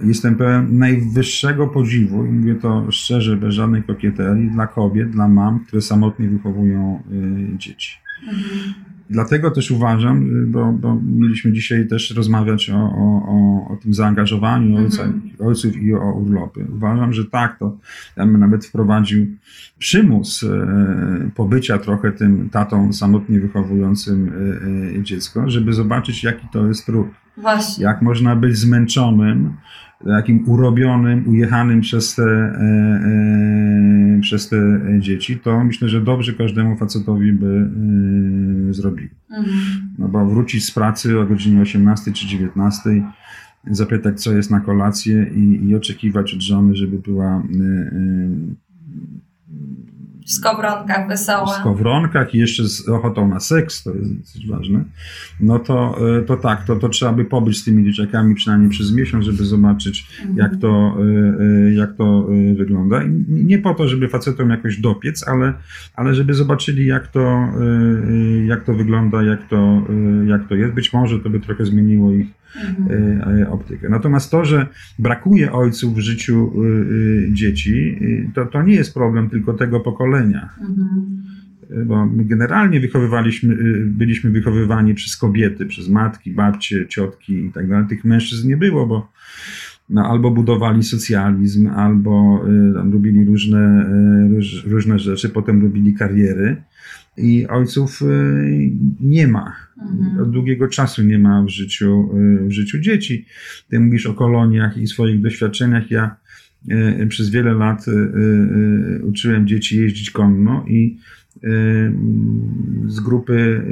[0.00, 5.60] Jestem pełen najwyższego podziwu i mówię to szczerze, bez żadnej kokieterii, dla kobiet, dla mam,
[5.60, 7.98] które samotnie wychowują y, dzieci.
[8.22, 8.74] Mhm.
[9.10, 14.78] Dlatego też uważam, y, bo, bo, mieliśmy dzisiaj też rozmawiać o, o, o tym zaangażowaniu
[14.78, 15.22] mhm.
[15.38, 16.66] ojców i o urlopy.
[16.74, 17.76] Uważam, że tak, to
[18.16, 19.26] ja bym nawet wprowadził
[19.78, 24.32] przymus e, pobycia trochę tym tatą samotnie wychowującym
[24.98, 27.06] e, dziecko, żeby zobaczyć, jaki to jest trud.
[27.36, 27.84] Właśnie.
[27.84, 29.52] Jak można być zmęczonym,
[30.04, 32.60] takim urobionym, ujechanym przez te, e,
[34.16, 37.70] e, przez te dzieci, to myślę, że dobrze każdemu facetowi by
[38.70, 39.08] e, zrobił.
[39.30, 39.56] Mhm.
[39.98, 42.90] No bo wrócić z pracy o godzinie 18 czy 19,
[43.70, 47.42] zapytać, co jest na kolację i, i oczekiwać od żony, żeby była
[50.26, 51.46] w skowronkach wesoła.
[51.46, 54.84] W skowronkach i jeszcze z ochotą na seks, to jest dosyć ważne.
[55.40, 58.94] No to, e, to tak, to, to trzeba by pobyć z tymi dzieciakami przynajmniej przez
[58.94, 60.38] miesiąc, żeby zobaczyć, mhm.
[60.38, 63.02] jak, to, e, e, jak to wygląda.
[63.02, 65.52] I nie po to, żeby facetom jakoś dopiec, ale,
[65.94, 67.48] ale żeby zobaczyli, jak to,
[68.46, 69.82] jak to wygląda, jak to,
[70.26, 70.74] jak to jest.
[70.74, 72.26] Być może to by trochę zmieniło ich
[72.64, 73.46] mhm.
[73.48, 73.88] optykę.
[73.88, 74.66] Natomiast to, że
[74.98, 76.52] brakuje ojców w życiu
[77.32, 77.98] dzieci,
[78.34, 80.50] to, to nie jest problem tylko tego pokolenia.
[80.60, 81.22] Mhm.
[81.86, 83.56] Bo my generalnie wychowywaliśmy,
[83.86, 87.86] byliśmy wychowywani przez kobiety, przez matki, babcie, ciotki i tak dalej.
[87.88, 89.12] Tych mężczyzn nie było, bo
[89.90, 93.86] no, albo budowali socjalizm, albo y, robili różne,
[94.26, 96.62] y, róż, różne rzeczy, potem robili kariery.
[97.16, 98.06] I ojców y,
[99.00, 99.56] nie ma.
[99.82, 100.22] Mhm.
[100.22, 102.10] Od długiego czasu nie ma w życiu,
[102.44, 103.26] y, w życiu dzieci.
[103.68, 105.90] Ty mówisz o koloniach i swoich doświadczeniach.
[105.90, 106.16] Ja
[106.70, 107.86] E, przez wiele lat
[109.02, 110.98] uczyłem dzieci jeździć konno i
[112.86, 113.62] z grupy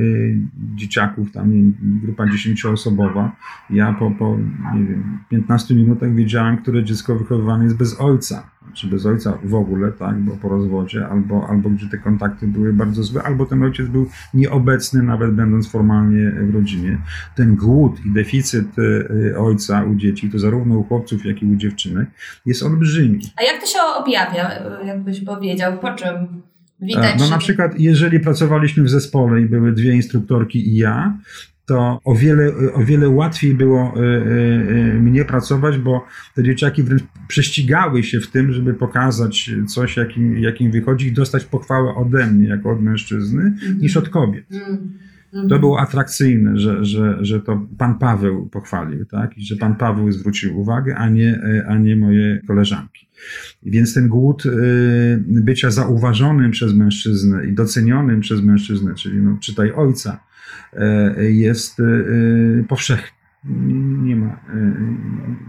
[0.75, 3.37] dzieciaków, tam grupa dziesięcioosobowa,
[3.71, 4.39] ja po, po
[4.75, 9.55] nie wiem, 15 minutach wiedziałem, które dziecko wychowywane jest bez ojca czy bez ojca w
[9.55, 13.63] ogóle, tak, bo po rozwodzie, albo, albo gdzie te kontakty były bardzo złe, albo ten
[13.63, 16.99] ojciec był nieobecny, nawet będąc formalnie w rodzinie.
[17.37, 18.67] Ten głód i deficyt
[19.33, 22.09] e, ojca u dzieci, to zarówno u chłopców, jak i u dziewczynek,
[22.47, 23.21] jest olbrzymi.
[23.37, 24.51] A jak to się objawia,
[24.85, 26.43] jakbyś powiedział, po czym
[26.81, 27.21] widać?
[27.21, 31.19] No na przykład, jeżeli pracowaliśmy w zespole i były dwie instruktorki i ja,
[31.67, 34.13] to o wiele, o wiele łatwiej było e, e,
[34.93, 40.39] e, mnie pracować, bo te dzieciaki wręcz prześcigały się w tym, żeby pokazać coś, jakim,
[40.39, 43.81] jakim wychodzi i dostać pochwałę ode mnie, jako od mężczyzny, mm -hmm.
[43.81, 44.45] niż od kobiet.
[44.51, 44.99] Mm.
[45.35, 45.49] Mhm.
[45.49, 49.39] To było atrakcyjne, że, że, że to pan Paweł pochwalił, tak?
[49.39, 53.09] I że pan Paweł zwrócił uwagę, a nie, a nie moje koleżanki.
[53.63, 59.73] Więc ten głód y, bycia zauważonym przez mężczyznę i docenionym przez mężczyznę, czyli no, czytaj
[59.73, 60.21] ojca,
[61.19, 61.83] y, jest
[62.69, 63.09] powszechny.
[64.03, 64.41] Nie ma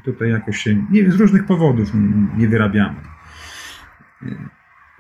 [0.06, 1.92] tutaj jakoś się, nie, z różnych powodów
[2.38, 3.00] nie wyrabiamy.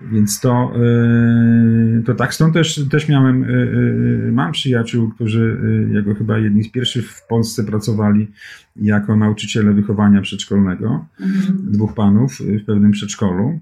[0.01, 5.57] Więc to, e, to tak, stąd też, też miałem, e, e, mam przyjaciół, którzy
[5.93, 8.27] jako chyba jedni z pierwszych w Polsce pracowali
[8.75, 11.71] jako nauczyciele wychowania przedszkolnego, mhm.
[11.71, 13.59] dwóch panów w pewnym przedszkolu.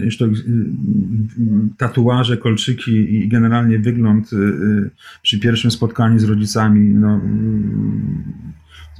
[0.00, 0.32] Zresztą
[1.76, 4.30] tatuaże, kolczyki i generalnie wygląd
[5.22, 7.20] przy pierwszym spotkaniu z rodzicami no,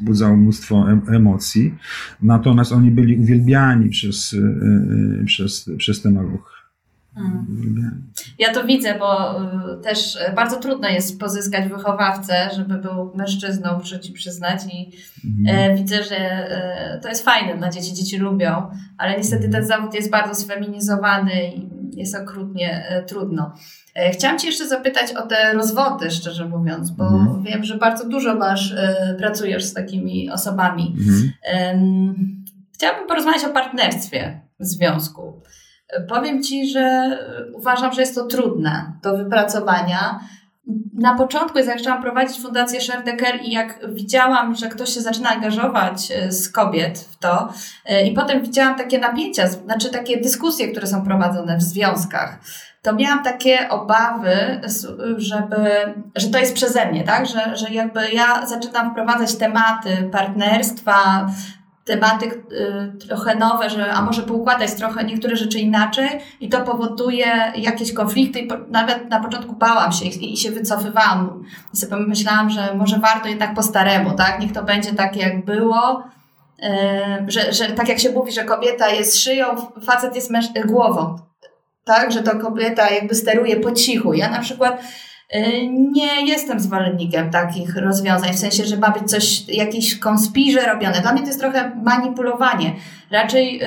[0.02, 1.74] wzbudzał mnóstwo emocji.
[2.22, 4.38] Natomiast oni byli uwielbiani przez, e,
[5.22, 6.52] e, przez, przez te maluchy.
[7.14, 8.02] Hmm.
[8.38, 14.00] Ja to widzę, bo e, też bardzo trudno jest pozyskać wychowawcę, żeby był mężczyzną, muszę
[14.00, 14.60] ci przyznać.
[14.72, 14.90] I
[15.40, 15.76] mhm.
[15.76, 16.48] widzę, że
[17.02, 21.71] to jest fajne dla dzieci, dzieci lubią, ale niestety ten zawód jest bardzo sfeminizowany i
[21.96, 23.52] jest okrutnie trudno.
[23.94, 27.42] E, chciałam Cię jeszcze zapytać o te rozwody, szczerze mówiąc, bo mhm.
[27.42, 30.96] wiem, że bardzo dużo masz, e, pracujesz z takimi osobami.
[30.98, 31.32] Mhm.
[32.74, 35.42] Chciałabym porozmawiać o partnerstwie w związku.
[35.88, 37.18] E, powiem Ci, że
[37.54, 40.20] uważam, że jest to trudne do wypracowania.
[40.94, 46.12] Na początku, jak zaczęłam prowadzić Fundację Sherdecker i jak widziałam, że ktoś się zaczyna angażować
[46.28, 47.52] z kobiet w to,
[48.06, 52.38] i potem widziałam takie napięcia, znaczy takie dyskusje, które są prowadzone w związkach,
[52.82, 54.60] to miałam takie obawy,
[55.16, 57.26] żeby, że to jest przeze mnie, tak?
[57.26, 61.26] Że, że jakby ja zaczynam wprowadzać tematy partnerstwa,
[61.84, 66.08] tematy y, trochę nowe, że a może poukładać trochę niektóre rzeczy inaczej
[66.40, 70.50] i to powoduje jakieś konflikty i po, nawet na początku bałam się i, i się
[70.50, 71.44] wycofywałam.
[71.74, 74.40] I sobie myślałam, że może warto jednak po staremu, tak?
[74.40, 76.04] Niech to będzie tak jak było.
[76.58, 76.68] Y,
[77.28, 79.46] że, że tak jak się mówi, że kobieta jest szyją,
[79.86, 80.32] facet jest
[80.66, 81.18] głową
[81.84, 84.14] tak, że to kobieta jakby steruje po cichu.
[84.14, 84.82] Ja na przykład
[85.92, 91.00] nie jestem zwolennikiem takich rozwiązań, w sensie, że ma być coś, jakiś konspirze robione.
[91.00, 92.72] Dla mnie to jest trochę manipulowanie.
[93.10, 93.60] Raczej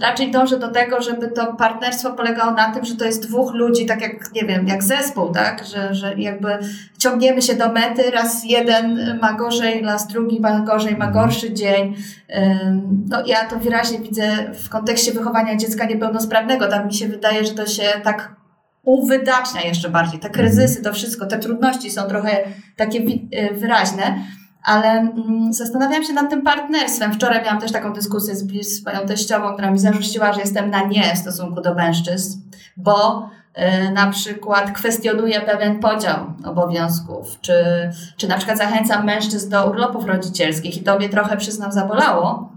[0.00, 3.86] raczej dążę do tego, żeby to partnerstwo polegało na tym, że to jest dwóch ludzi,
[3.86, 5.64] tak jak, nie wiem, jak zespół, tak?
[5.66, 6.58] Że, że jakby
[6.98, 11.94] ciągniemy się do mety, raz jeden ma gorzej, raz drugi ma gorzej, ma gorszy dzień.
[13.08, 16.68] No ja to wyraźnie widzę w kontekście wychowania dziecka niepełnosprawnego.
[16.68, 18.41] Tam mi się wydaje, że to się tak
[18.82, 20.20] uwydacznia jeszcze bardziej.
[20.20, 22.44] Te kryzysy, to wszystko, te trudności są trochę
[22.76, 24.24] takie y, wyraźne
[24.62, 27.12] ale mm, zastanawiałam się nad tym partnerstwem.
[27.12, 30.84] Wczoraj miałam też taką dyskusję z, z swoją teściową, która mi zarzuciła, że jestem na
[30.84, 32.40] nie w stosunku do mężczyzn,
[32.76, 33.28] bo
[33.88, 37.54] y, na przykład kwestionuję pewien podział obowiązków, czy,
[38.16, 42.51] czy na przykład zachęcam mężczyzn do urlopów rodzicielskich i to mnie trochę, przyznam, zabolało,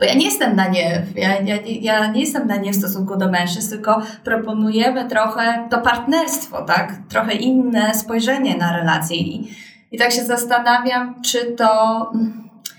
[0.00, 3.16] bo ja nie jestem na nie, ja, ja, ja nie jestem na nie w stosunku
[3.16, 6.92] do mężczyzn, tylko proponujemy trochę to partnerstwo, tak?
[7.08, 9.50] Trochę inne spojrzenie na relacje i
[9.92, 12.12] i tak się zastanawiam, czy to.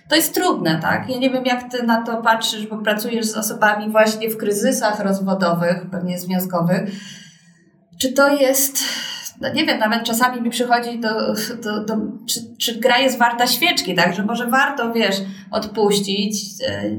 [0.07, 1.09] To jest trudne, tak?
[1.09, 4.99] Ja nie wiem, jak ty na to patrzysz, bo pracujesz z osobami właśnie w kryzysach
[4.99, 6.91] rozwodowych, pewnie związkowych.
[7.97, 8.84] Czy to jest
[9.41, 11.09] no nie wiem, nawet czasami mi przychodzi do,
[11.63, 11.95] do, do
[12.27, 15.15] czy, czy gra jest warta świeczki, tak, że może warto, wiesz,
[15.51, 16.35] odpuścić,
[16.67, 16.91] e,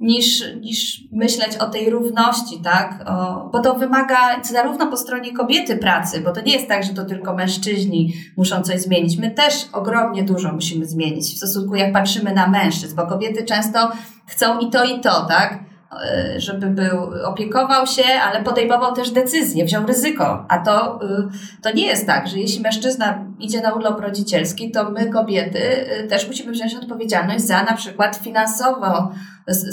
[0.00, 3.04] niż, niż myśleć o tej równości, tak?
[3.06, 6.94] O, bo to wymaga zarówno po stronie kobiety pracy, bo to nie jest tak, że
[6.94, 9.16] to tylko mężczyźni muszą coś zmienić.
[9.18, 13.92] My też ogromnie dużo musimy zmienić w stosunku jak patrzymy na mężczyzn, bo kobiety często
[14.26, 15.73] chcą i to, i to, tak?
[16.02, 20.46] E, żeby był, opiekował się, ale podejmował też decyzje, wziął ryzyko.
[20.48, 24.90] A to, y, to nie jest tak, że jeśli mężczyzna idzie na urlop rodzicielski, to
[24.90, 25.60] my kobiety
[26.04, 28.86] y, też musimy wziąć odpowiedzialność za na przykład finansową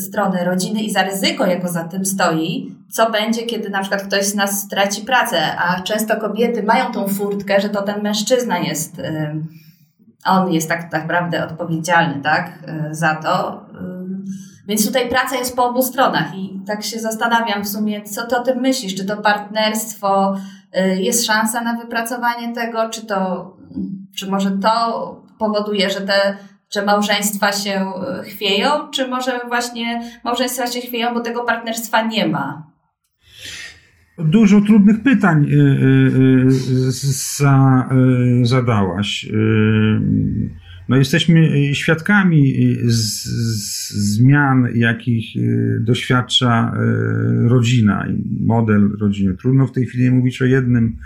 [0.07, 4.25] stronę rodziny i za ryzyko, jako za tym stoi, co będzie, kiedy na przykład ktoś
[4.25, 8.99] z nas straci pracę, a często kobiety mają tą furtkę, że to ten mężczyzna jest,
[8.99, 9.35] y,
[10.25, 12.51] on jest tak, tak naprawdę odpowiedzialny, tak,
[12.91, 13.61] za to
[14.71, 18.37] więc tutaj praca jest po obu stronach i tak się zastanawiam w sumie, co ty
[18.37, 18.95] o tym myślisz?
[18.95, 20.35] Czy to partnerstwo
[20.77, 23.51] y, jest szansa na wypracowanie tego, czy to,
[24.17, 26.37] czy może to powoduje, że te
[26.73, 27.91] że małżeństwa się
[28.21, 32.71] y, chwieją, czy może właśnie małżeństwa się chwieją, bo tego partnerstwa nie ma?
[34.17, 36.45] Dużo trudnych pytań y,
[37.37, 37.89] za,
[38.43, 39.29] zadałaś.
[40.89, 42.53] no jesteśmy świadkami
[42.85, 46.73] z, z zmian, jakich y, doświadcza
[47.45, 49.35] y, rodzina i model rodziny.
[49.35, 50.97] Trudno w tej chwili mówić o jednym.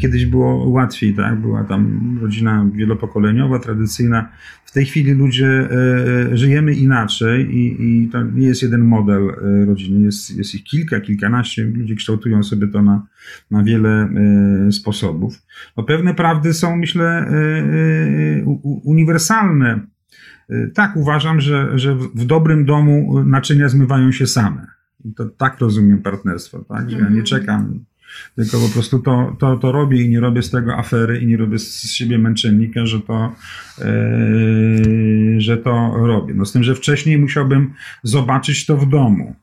[0.00, 1.40] Kiedyś było łatwiej, tak?
[1.40, 4.28] Była tam rodzina wielopokoleniowa, tradycyjna.
[4.64, 5.68] W tej chwili ludzie
[6.32, 9.22] y, żyjemy inaczej i, i to nie jest jeden model
[9.66, 10.00] rodziny.
[10.00, 11.64] Jest, jest ich kilka, kilkanaście.
[11.64, 13.06] Ludzie kształtują sobie to na,
[13.50, 14.08] na wiele
[14.70, 15.42] sposobów.
[15.76, 17.30] No pewne prawdy są, myślę,
[18.84, 19.80] uniwersalne
[20.74, 24.66] tak, uważam, że, że w dobrym domu naczynia zmywają się same.
[25.04, 26.90] I to tak rozumiem partnerstwo, tak?
[26.90, 27.24] Że ja nie mhm.
[27.24, 27.84] czekam,
[28.36, 31.36] tylko po prostu to, to, to robię i nie robię z tego afery i nie
[31.36, 33.32] robię z siebie męczennika, że to,
[33.78, 36.34] yy, że to robię.
[36.34, 37.72] No z tym, że wcześniej musiałbym
[38.02, 39.34] zobaczyć to w domu.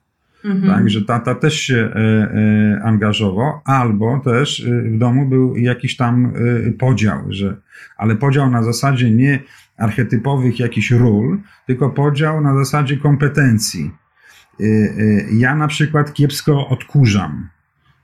[0.45, 0.73] Mhm.
[0.73, 6.33] Tak, że tata też się e, e, angażował, albo też w domu był jakiś tam
[6.79, 7.55] podział, że,
[7.97, 9.39] ale podział na zasadzie nie
[9.77, 13.91] archetypowych jakichś ról, tylko podział na zasadzie kompetencji.
[14.59, 17.49] Y, y, ja na przykład kiepsko odkurzam.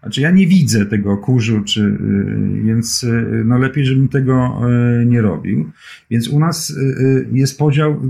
[0.01, 3.05] Znaczy, ja nie widzę tego kurzu, czy, y, więc
[3.45, 4.61] no lepiej, żebym tego
[5.05, 5.71] nie robił.
[6.11, 6.75] Więc u nas
[7.31, 8.01] jest podział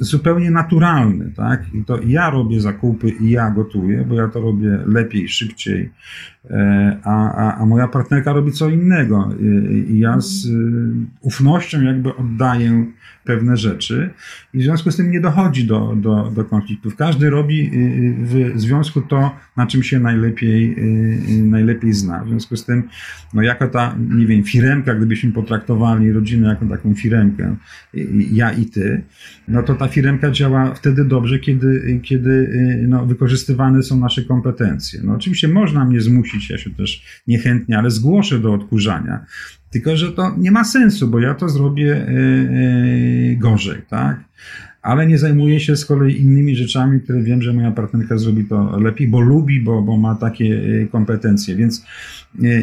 [0.00, 1.74] zupełnie naturalny, tak?
[1.74, 5.90] I to ja robię zakupy i ja gotuję, bo ja to robię lepiej, szybciej,
[6.50, 9.28] e, a, a, a moja partnerka robi co innego.
[9.88, 10.48] I ja z
[11.20, 12.86] ufnością jakby oddaję
[13.28, 14.10] pewne rzeczy
[14.54, 16.96] i w związku z tym nie dochodzi do, do, do konfliktów.
[16.96, 22.24] Każdy robi y, y, w związku to, na czym się najlepiej, y, najlepiej zna.
[22.24, 22.88] W związku z tym,
[23.34, 27.56] no jako ta, nie wiem, firemka, gdybyśmy potraktowali rodzinę jako taką firemkę,
[28.32, 29.02] ja i ty,
[29.48, 32.48] no to ta firemka działa wtedy dobrze, kiedy, kiedy
[32.88, 35.00] no, wykorzystywane są nasze kompetencje.
[35.04, 39.24] No oczywiście można mnie zmusić, ja się też niechętnie, ale zgłoszę do odkurzania.
[39.70, 44.24] Tylko, że to nie ma sensu, bo ja to zrobię e, e, gorzej, tak?
[44.82, 48.80] Ale nie zajmuję się z kolei innymi rzeczami, które wiem, że moja partnerka zrobi to
[48.80, 51.56] lepiej, bo lubi, bo, bo ma takie e, kompetencje.
[51.56, 51.84] Więc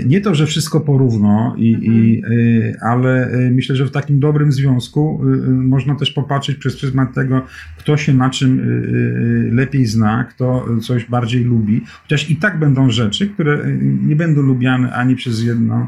[0.06, 2.74] nie to, że wszystko porówno, i, i, mhm.
[2.82, 7.42] ale myślę, że w takim dobrym związku można też popatrzeć przez pryzmat tego,
[7.78, 8.62] kto się na czym
[9.52, 11.82] lepiej zna, kto coś bardziej lubi.
[12.04, 15.88] Chociaż i tak będą rzeczy, które nie będą lubiane ani przez jedną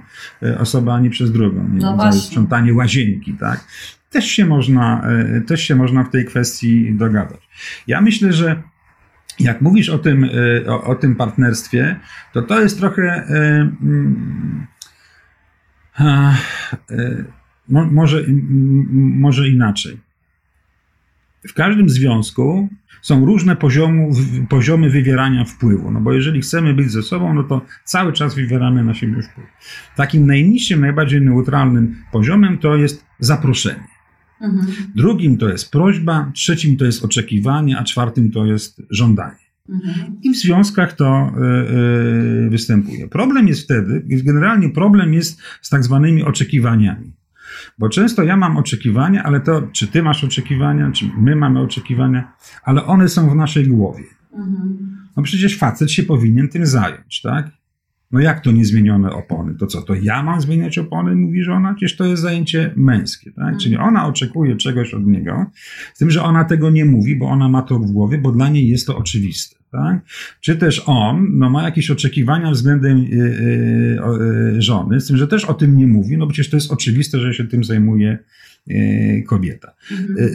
[0.59, 1.69] osobę, ani przez drugą.
[1.73, 3.65] Nie no sprzątanie łazienki, tak?
[4.09, 7.49] Też się można, e, też się można w tej kwestii dogadać.
[7.87, 8.63] Ja myślę, że
[9.39, 10.29] jak mówisz o tym, e,
[10.71, 11.99] o, o tym partnerstwie,
[12.33, 13.71] to to jest trochę e,
[17.69, 18.23] może,
[18.95, 19.97] może inaczej.
[21.47, 22.69] W każdym związku
[23.01, 24.11] są różne poziomu,
[24.49, 25.91] poziomy wywierania wpływu.
[25.91, 29.47] No bo jeżeli chcemy być ze sobą, no to cały czas wywieramy na siebie wpływ.
[29.95, 33.96] Takim najniższym, najbardziej neutralnym poziomem to jest zaproszenie.
[34.41, 34.67] Mhm.
[34.95, 39.47] Drugim to jest prośba, trzecim to jest oczekiwanie, a czwartym to jest żądanie.
[39.69, 40.15] Mhm.
[40.23, 43.07] I w związkach to y, y, występuje.
[43.07, 47.13] Problem jest wtedy, generalnie problem jest z tak zwanymi oczekiwaniami.
[47.79, 52.33] Bo często ja mam oczekiwania, ale to, czy ty masz oczekiwania, czy my mamy oczekiwania,
[52.63, 54.03] ale one są w naszej głowie.
[54.33, 54.97] Mhm.
[55.17, 57.56] No przecież facet się powinien tym zająć, tak?
[58.11, 59.55] No jak to niezmienione opony?
[59.55, 61.73] To co, to ja mam zmieniać opony, mówi żona?
[61.73, 63.43] Przecież to jest zajęcie męskie, tak?
[63.43, 63.59] Mhm.
[63.59, 65.45] Czyli ona oczekuje czegoś od niego,
[65.93, 68.49] z tym, że ona tego nie mówi, bo ona ma to w głowie, bo dla
[68.49, 69.57] niej jest to oczywiste.
[69.71, 69.99] Tak?
[70.41, 73.97] Czy też on no, ma jakieś oczekiwania względem yy,
[74.53, 77.19] yy, żony, z tym, że też o tym nie mówi, no przecież to jest oczywiste,
[77.19, 78.17] że się tym zajmuje
[79.27, 79.73] kobieta.
[79.91, 80.15] Mhm.
[80.19, 80.29] E,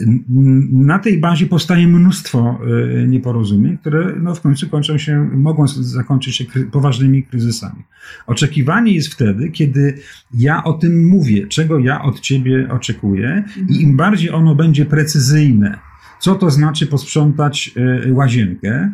[0.71, 2.59] na tej bazie powstaje mnóstwo
[3.03, 7.83] e, nieporozumień, które no w końcu kończą się, mogą zakończyć się poważnymi kryzysami.
[8.27, 9.93] Oczekiwanie jest wtedy, kiedy
[10.33, 13.67] ja o tym mówię, czego ja od ciebie oczekuję mhm.
[13.69, 15.79] i im bardziej ono będzie precyzyjne,
[16.19, 17.71] co to znaczy posprzątać
[18.11, 18.91] łazienkę,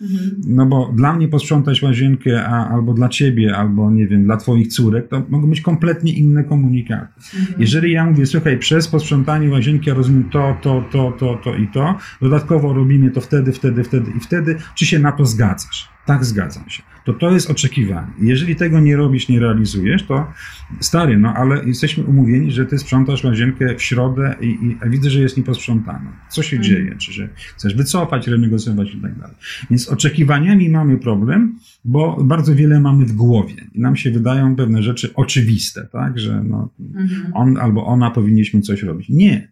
[0.00, 0.40] Mhm.
[0.46, 4.68] No bo dla mnie posprzątać łazienkę, a, albo dla ciebie, albo nie wiem, dla twoich
[4.68, 7.12] córek, to mogą być kompletnie inne komunikaty.
[7.38, 7.60] Mhm.
[7.60, 11.68] Jeżeli ja mówię, słuchaj, przez posprzątanie łazienki ja rozumiem to, to, to, to, to i
[11.68, 15.88] to, dodatkowo robimy to wtedy, wtedy, wtedy i wtedy, czy się na to zgadzasz?
[16.06, 16.82] Tak, zgadzam się.
[17.04, 18.12] To to jest oczekiwanie.
[18.20, 20.32] Jeżeli tego nie robisz, nie realizujesz, to
[20.80, 25.20] stary, no ale jesteśmy umówieni, że ty sprzątasz łazienkę w środę i, i widzę, że
[25.20, 26.12] jest nieposprzątana.
[26.28, 26.74] Co się mhm.
[26.74, 26.96] dzieje?
[26.98, 29.36] Czy że chcesz wycofać, renegocjować i tak dalej.
[29.70, 34.56] Więc z oczekiwaniami mamy problem, bo bardzo wiele mamy w głowie i nam się wydają
[34.56, 37.32] pewne rzeczy oczywiste, tak, że no, mhm.
[37.34, 39.08] on albo ona powinniśmy coś robić.
[39.08, 39.48] Nie.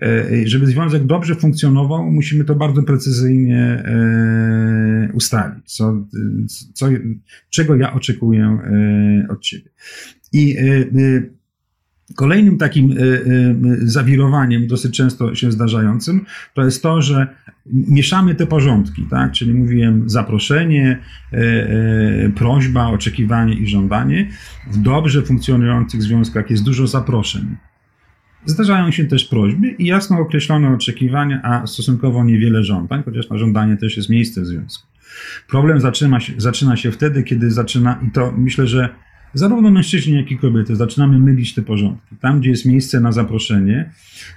[0.00, 6.06] E, żeby związek dobrze funkcjonował, musimy to bardzo precyzyjnie e, ustalić, co,
[6.74, 6.86] co,
[7.50, 9.70] czego ja oczekuję e, od ciebie.
[10.32, 10.56] I
[12.16, 12.94] Kolejnym takim
[13.82, 16.24] zawirowaniem, dosyć często się zdarzającym,
[16.54, 17.26] to jest to, że
[17.66, 19.32] mieszamy te porządki, tak?
[19.32, 20.98] Czyli mówiłem zaproszenie,
[22.34, 24.28] prośba, oczekiwanie i żądanie.
[24.70, 27.56] W dobrze funkcjonujących związkach jest dużo zaproszeń.
[28.46, 33.76] Zdarzają się też prośby i jasno określone oczekiwania, a stosunkowo niewiele żądań, chociaż na żądanie
[33.76, 34.86] też jest miejsce w związku.
[35.48, 38.88] Problem zaczyna się, zaczyna się wtedy, kiedy zaczyna, i to myślę, że
[39.34, 42.16] zarówno mężczyźni, jak i kobiety, zaczynamy mylić te porządki.
[42.20, 43.90] Tam, gdzie jest miejsce na zaproszenie,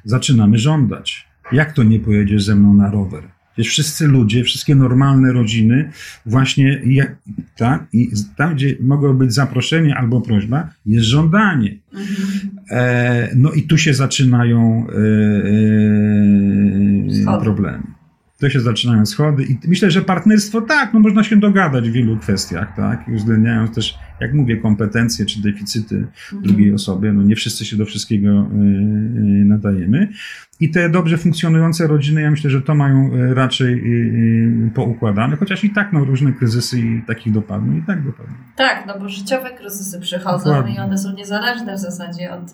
[0.04, 1.28] zaczynamy żądać.
[1.52, 3.35] Jak to nie pojedziesz ze mną na rower?
[3.56, 5.92] Przecież wszyscy ludzie, wszystkie normalne rodziny,
[6.26, 7.16] właśnie jak,
[7.58, 11.78] tak, i tam, gdzie mogło być zaproszenie albo prośba, jest żądanie.
[11.94, 12.50] Mhm.
[12.72, 14.94] E, no i tu się zaczynają e,
[17.34, 17.95] e, problemy.
[18.40, 22.18] To się zaczynają schody i myślę, że partnerstwo tak, no można się dogadać w wielu
[22.18, 26.44] kwestiach, tak, uwzględniając też, jak mówię, kompetencje czy deficyty mhm.
[26.44, 30.08] drugiej osoby, no nie wszyscy się do wszystkiego y, y, nadajemy.
[30.60, 33.84] I te dobrze funkcjonujące rodziny, ja myślę, że to mają y, raczej
[34.74, 38.34] poukładane, chociaż i tak no, różne kryzysy i takich dopadną, i tak dopadną.
[38.56, 40.76] Tak, no bo życiowe kryzysy przychodzą Dokładnie.
[40.76, 42.54] i one są niezależne w zasadzie od,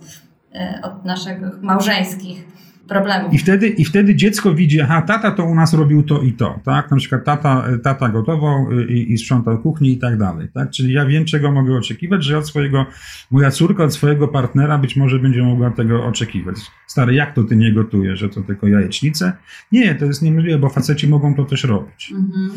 [0.84, 2.46] od naszych małżeńskich
[2.88, 3.34] problemów.
[3.34, 6.60] I wtedy, I wtedy dziecko widzi, aha, tata to u nas robił to i to,
[6.64, 6.92] tak?
[6.92, 10.70] Na przykład tata, tata gotował i, i sprzątał kuchnię i tak dalej, tak?
[10.70, 12.86] Czyli ja wiem, czego mogę oczekiwać, że od swojego,
[13.32, 16.56] moja córka od swojego partnera być może będzie mogła tego oczekiwać.
[16.88, 19.34] Stary, jak to ty nie gotujesz, że to tylko jajecznice?
[19.72, 22.14] Nie, to jest niemożliwe, bo faceci mogą to też robić.
[22.16, 22.52] Mhm.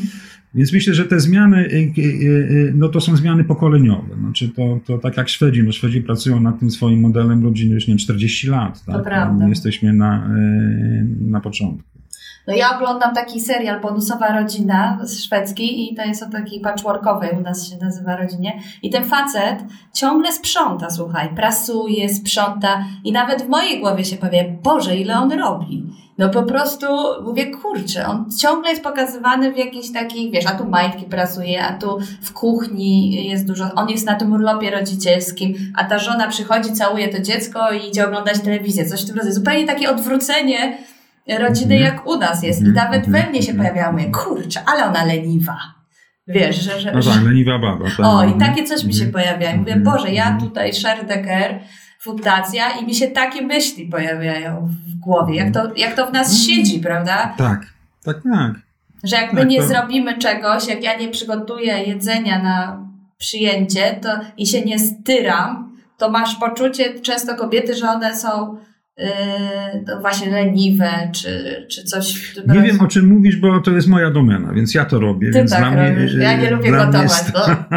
[0.54, 4.14] Więc myślę, że te zmiany, y, no to są zmiany pokoleniowe.
[4.20, 7.88] Znaczy to, to tak jak Szwedzi, no Szwedzi pracują nad tym swoim modelem rodziny już
[7.88, 8.84] nie 40 lat.
[8.84, 8.96] Tak?
[8.96, 9.44] To prawda.
[9.44, 10.13] My jesteśmy na,
[11.20, 11.94] na początku.
[12.46, 17.30] No ja oglądam taki serial Bonusowa Rodzina z szwedzki i to jest o takiej patchworkowej,
[17.38, 18.58] u nas się nazywa rodzinie.
[18.82, 24.56] I ten facet ciągle sprząta, słuchaj, prasuje, sprząta i nawet w mojej głowie się powie,
[24.62, 25.86] Boże, ile on robi.
[26.18, 26.86] No po prostu
[27.24, 31.78] mówię, kurczę, on ciągle jest pokazywany w jakiejś takiej, wiesz, a tu majtki pracuje, a
[31.78, 36.72] tu w kuchni jest dużo, on jest na tym urlopie rodzicielskim, a ta żona przychodzi,
[36.72, 39.34] całuje to dziecko i idzie oglądać telewizję, coś w tym rodzaju.
[39.34, 40.78] Zupełnie takie odwrócenie
[41.38, 41.82] rodziny, mhm.
[41.82, 42.62] jak u nas jest.
[42.62, 42.86] I mhm.
[42.86, 43.58] nawet we mnie się mhm.
[43.58, 45.56] pojawiało, mówię, kurczę, ale ona leniwa.
[46.28, 46.80] Wiesz, że...
[46.80, 47.84] że no tak, leniwa baba.
[47.96, 48.06] Tak.
[48.06, 49.50] O, i takie coś mi się pojawia.
[49.50, 51.60] I mówię, Boże, ja tutaj Sherdecker,
[52.04, 56.42] fundacja i mi się takie myśli pojawiają w głowie, jak to, jak to w nas
[56.46, 57.34] siedzi, prawda?
[57.38, 57.66] Tak,
[58.04, 58.52] tak, tak.
[59.04, 59.68] Że jak my tak, nie to...
[59.68, 62.86] zrobimy czegoś, jak ja nie przygotuję jedzenia na
[63.18, 68.58] przyjęcie to, i się nie styram, to masz poczucie często kobiety, że one są
[68.98, 72.34] yy, właśnie leniwe, czy, czy coś.
[72.46, 75.30] Nie wiem, o czym mówisz, bo to jest moja domena, więc ja to robię.
[75.30, 76.14] Ty więc tak dla robisz.
[76.14, 77.02] Mnie, ja nie lubię gotować.
[77.02, 77.32] Jest,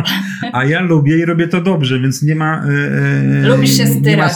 [0.53, 2.65] a ja lubię i robię to dobrze, więc nie ma.
[3.41, 4.34] Yy, Lubisz się styrać.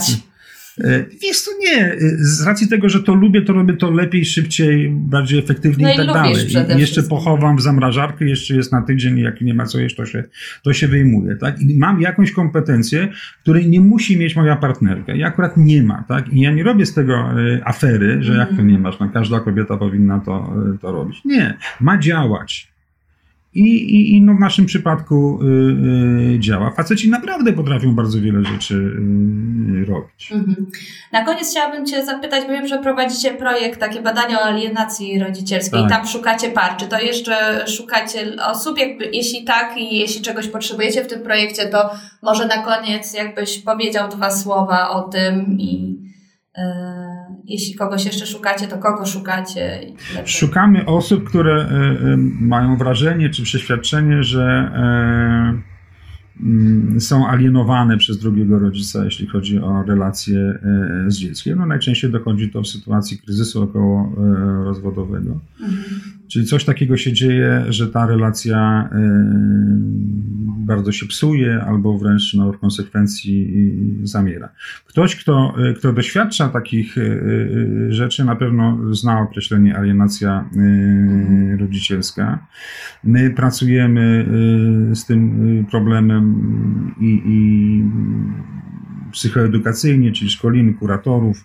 [0.80, 4.26] E, wiesz to nie, e, z racji tego, że to lubię, to robię to lepiej,
[4.26, 6.48] szybciej, bardziej efektywnie no i, i tak dalej.
[6.78, 10.06] I jeszcze pochowam w zamrażarkę, jeszcze jest na tydzień, jak nie ma co jeść, to
[10.06, 10.24] się,
[10.64, 11.62] to się wyjmuje, tak?
[11.62, 13.08] I mam jakąś kompetencję,
[13.42, 15.14] której nie musi mieć moja partnerka.
[15.14, 16.34] I akurat nie ma, tak?
[16.34, 19.40] I ja nie robię z tego e, afery, że jak to nie masz, no każda
[19.40, 21.22] kobieta powinna to, to robić.
[21.26, 22.71] Nie, ma działać.
[23.54, 26.72] I, i, i no w naszym przypadku y, y, działa.
[26.72, 30.32] Faceci naprawdę potrafią bardzo wiele rzeczy y, robić.
[30.32, 30.66] Mhm.
[31.12, 35.82] Na koniec chciałabym Cię zapytać, bo wiem, że prowadzicie projekt, takie badania o alienacji rodzicielskiej.
[35.82, 35.90] Tak.
[35.90, 36.78] Tam szukacie par.
[36.78, 38.78] Czy to jeszcze szukacie osób?
[38.78, 41.90] Jakby, jeśli tak i jeśli czegoś potrzebujecie w tym projekcie, to
[42.22, 45.98] może na koniec jakbyś powiedział dwa słowa o tym i
[47.46, 49.82] jeśli kogoś jeszcze szukacie, to kogo szukacie?
[50.26, 54.44] Szukamy osób, które e, e, mają wrażenie czy przeświadczenie, że
[54.76, 55.72] e,
[56.40, 61.58] Mm, są alienowane przez drugiego rodzica, jeśli chodzi o relacje e, z dzieckiem.
[61.58, 65.40] No najczęściej dochodzi to w sytuacji kryzysu około e, rozwodowego.
[65.62, 66.21] Mhm.
[66.32, 68.90] Czyli coś takiego się dzieje, że ta relacja
[70.58, 73.54] bardzo się psuje albo wręcz no, w konsekwencji
[74.04, 74.50] zamiera.
[74.86, 76.96] Ktoś, kto, kto doświadcza takich
[77.90, 81.60] rzeczy, na pewno zna określenie alienacja mhm.
[81.60, 82.48] rodzicielska.
[83.04, 84.26] My pracujemy
[84.94, 86.44] z tym problemem
[87.00, 87.84] i, i
[89.12, 91.44] psychoedukacyjnie, czyli szkolimy kuratorów,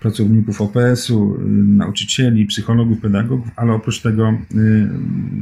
[0.00, 4.88] pracowników OPS-u, nauczycieli, psychologów, pedagogów, ale oprócz tego, y,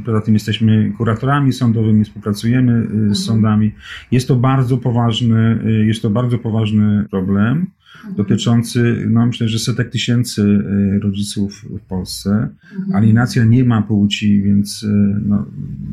[0.05, 3.15] poza tym jesteśmy kuratorami sądowymi, współpracujemy y, z mhm.
[3.15, 3.71] sądami.
[4.11, 7.67] Jest to bardzo poważny, y, jest to bardzo poważny problem.
[7.95, 8.15] Mhm.
[8.15, 12.49] dotyczący, no myślę, że setek tysięcy y, rodziców w Polsce.
[12.75, 12.95] Mhm.
[12.95, 14.87] Alienacja nie ma płci, więc y,
[15.25, 15.45] no,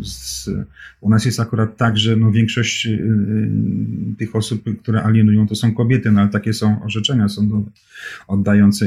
[0.03, 0.51] z,
[1.01, 3.11] u nas jest akurat tak, że no, większość y,
[4.18, 7.70] tych osób, które alienują, to są kobiety, no ale takie są orzeczenia sądowe
[8.28, 8.86] oddające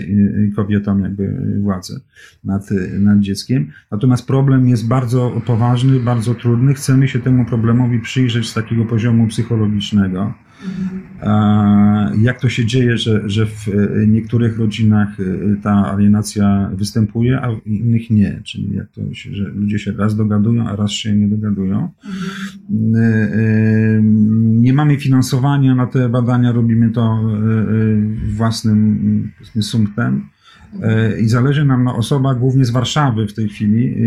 [0.55, 1.99] kobietom jakby władzę
[2.43, 3.71] nad, nad dzieckiem.
[3.91, 6.73] Natomiast problem jest bardzo poważny, bardzo trudny.
[6.73, 10.33] Chcemy się temu problemowi przyjrzeć z takiego poziomu psychologicznego.
[12.21, 15.23] Jak to się dzieje, że, że w e, niektórych rodzinach e,
[15.61, 18.41] ta alienacja występuje, a w innych nie?
[18.43, 21.91] Czyli jak to się, że ludzie się raz dogadują, a raz się nie dogadują.
[22.95, 24.01] E,
[24.43, 27.19] nie mamy finansowania na te badania, robimy to
[28.35, 30.32] własnym sumptem.
[30.81, 34.01] E, I zależy nam na osobach głównie z Warszawy w tej chwili, y,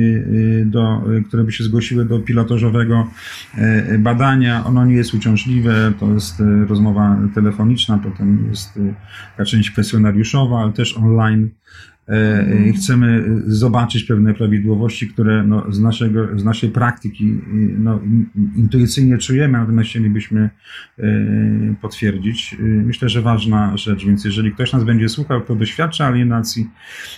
[0.62, 3.06] y, do, które by się zgłosiły do pilotażowego
[3.54, 4.64] e, badania.
[4.64, 8.78] Ono nie jest uciążliwe, to jest e, rozmowa telefoniczna, potem jest
[9.36, 11.50] taka część kwestionariuszowa, ale też online.
[12.08, 12.72] Mhm.
[12.72, 17.40] Chcemy zobaczyć pewne prawidłowości, które no, z, naszego, z naszej praktyki
[17.78, 18.00] no,
[18.56, 20.50] intuicyjnie czujemy, natomiast chcielibyśmy
[21.80, 22.56] potwierdzić.
[22.60, 26.70] Myślę, że ważna rzecz, więc jeżeli ktoś nas będzie słuchał, kto doświadcza alienacji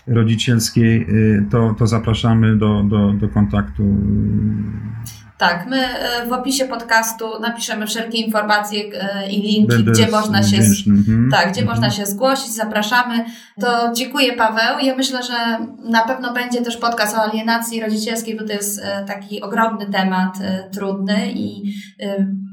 [0.07, 1.07] rodzicielskiej,
[1.51, 3.97] to, to zapraszamy do, do, do kontaktu
[5.39, 10.57] tak, my e, w opisie podcastu napiszemy wszelkie informacje e, i linki, gdzie można się
[10.57, 11.29] mhm.
[11.31, 11.67] tak, gdzie mhm.
[11.67, 13.25] można się zgłosić, zapraszamy.
[13.61, 14.79] To dziękuję Paweł.
[14.83, 19.05] Ja myślę, że na pewno będzie też podcast o alienacji rodzicielskiej, bo to jest e,
[19.05, 20.35] taki ogromny temat,
[20.73, 21.75] trudny i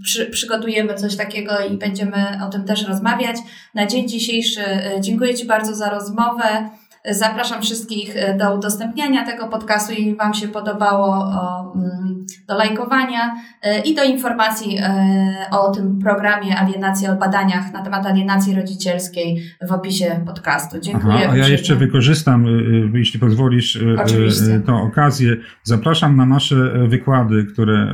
[0.04, 3.38] przy, przygotujemy coś takiego i będziemy o tym też rozmawiać.
[3.74, 4.62] Na dzień dzisiejszy
[5.00, 6.70] dziękuję Ci bardzo za rozmowę.
[7.10, 11.32] Zapraszam wszystkich e, do udostępniania tego podcastu, jeśli Wam się podobało,
[11.76, 17.84] mm, do lajkowania e, i do informacji e, o tym programie Alienacja o badaniach na
[17.84, 20.80] temat alienacji rodzicielskiej w opisie podcastu.
[20.80, 21.14] Dziękuję.
[21.16, 22.46] Aha, a ja jeszcze wykorzystam,
[22.94, 24.62] jeśli pozwolisz, Oczywiście.
[24.66, 25.36] tę okazję.
[25.64, 26.56] Zapraszam na nasze
[26.88, 27.88] wykłady, które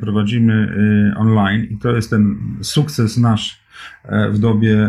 [0.00, 0.68] prowadzimy
[1.16, 3.60] online i to jest ten sukces nasz
[4.30, 4.88] w dobie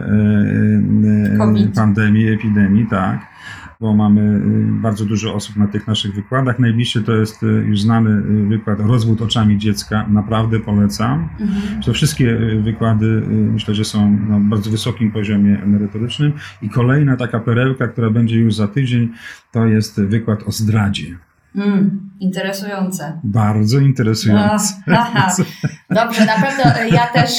[1.37, 1.75] COVID.
[1.75, 3.38] pandemii, epidemii, tak
[3.79, 6.59] bo mamy y, bardzo dużo osób na tych naszych wykładach.
[6.59, 10.05] Najbliższy to jest y, już znany y, wykład Rozwód oczami dziecka.
[10.09, 11.29] Naprawdę polecam.
[11.39, 11.81] Mhm.
[11.83, 16.33] To wszystkie wykłady myślę, że są na bardzo wysokim poziomie merytorycznym.
[16.61, 19.09] I kolejna taka perełka, która będzie już za tydzień,
[19.51, 21.28] to jest wykład o zdradzie.
[21.55, 23.19] Mm, interesujące.
[23.23, 24.73] Bardzo interesujące.
[24.87, 25.35] No, aha.
[25.89, 27.31] Dobrze, na pewno ja też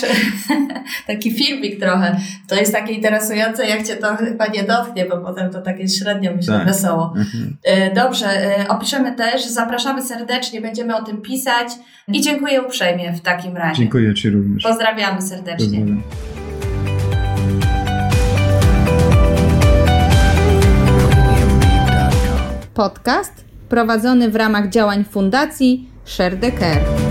[1.07, 2.21] taki filmik trochę.
[2.49, 6.33] To jest takie interesujące, jak cię to chyba nie dotknie, bo potem to takie średnio
[6.37, 6.67] myślę tak.
[6.67, 7.15] wesoło.
[7.17, 7.57] Mhm.
[7.65, 8.27] E, dobrze,
[8.59, 11.69] e, opiszemy też, zapraszamy serdecznie, będziemy o tym pisać
[12.09, 13.79] i dziękuję uprzejmie w takim razie.
[13.79, 14.63] Dziękuję Ci również.
[14.63, 15.79] Pozdrawiamy serdecznie.
[15.79, 16.03] Pozdrawiam.
[22.75, 27.10] Podcast prowadzony w ramach działań Fundacji Share the Care.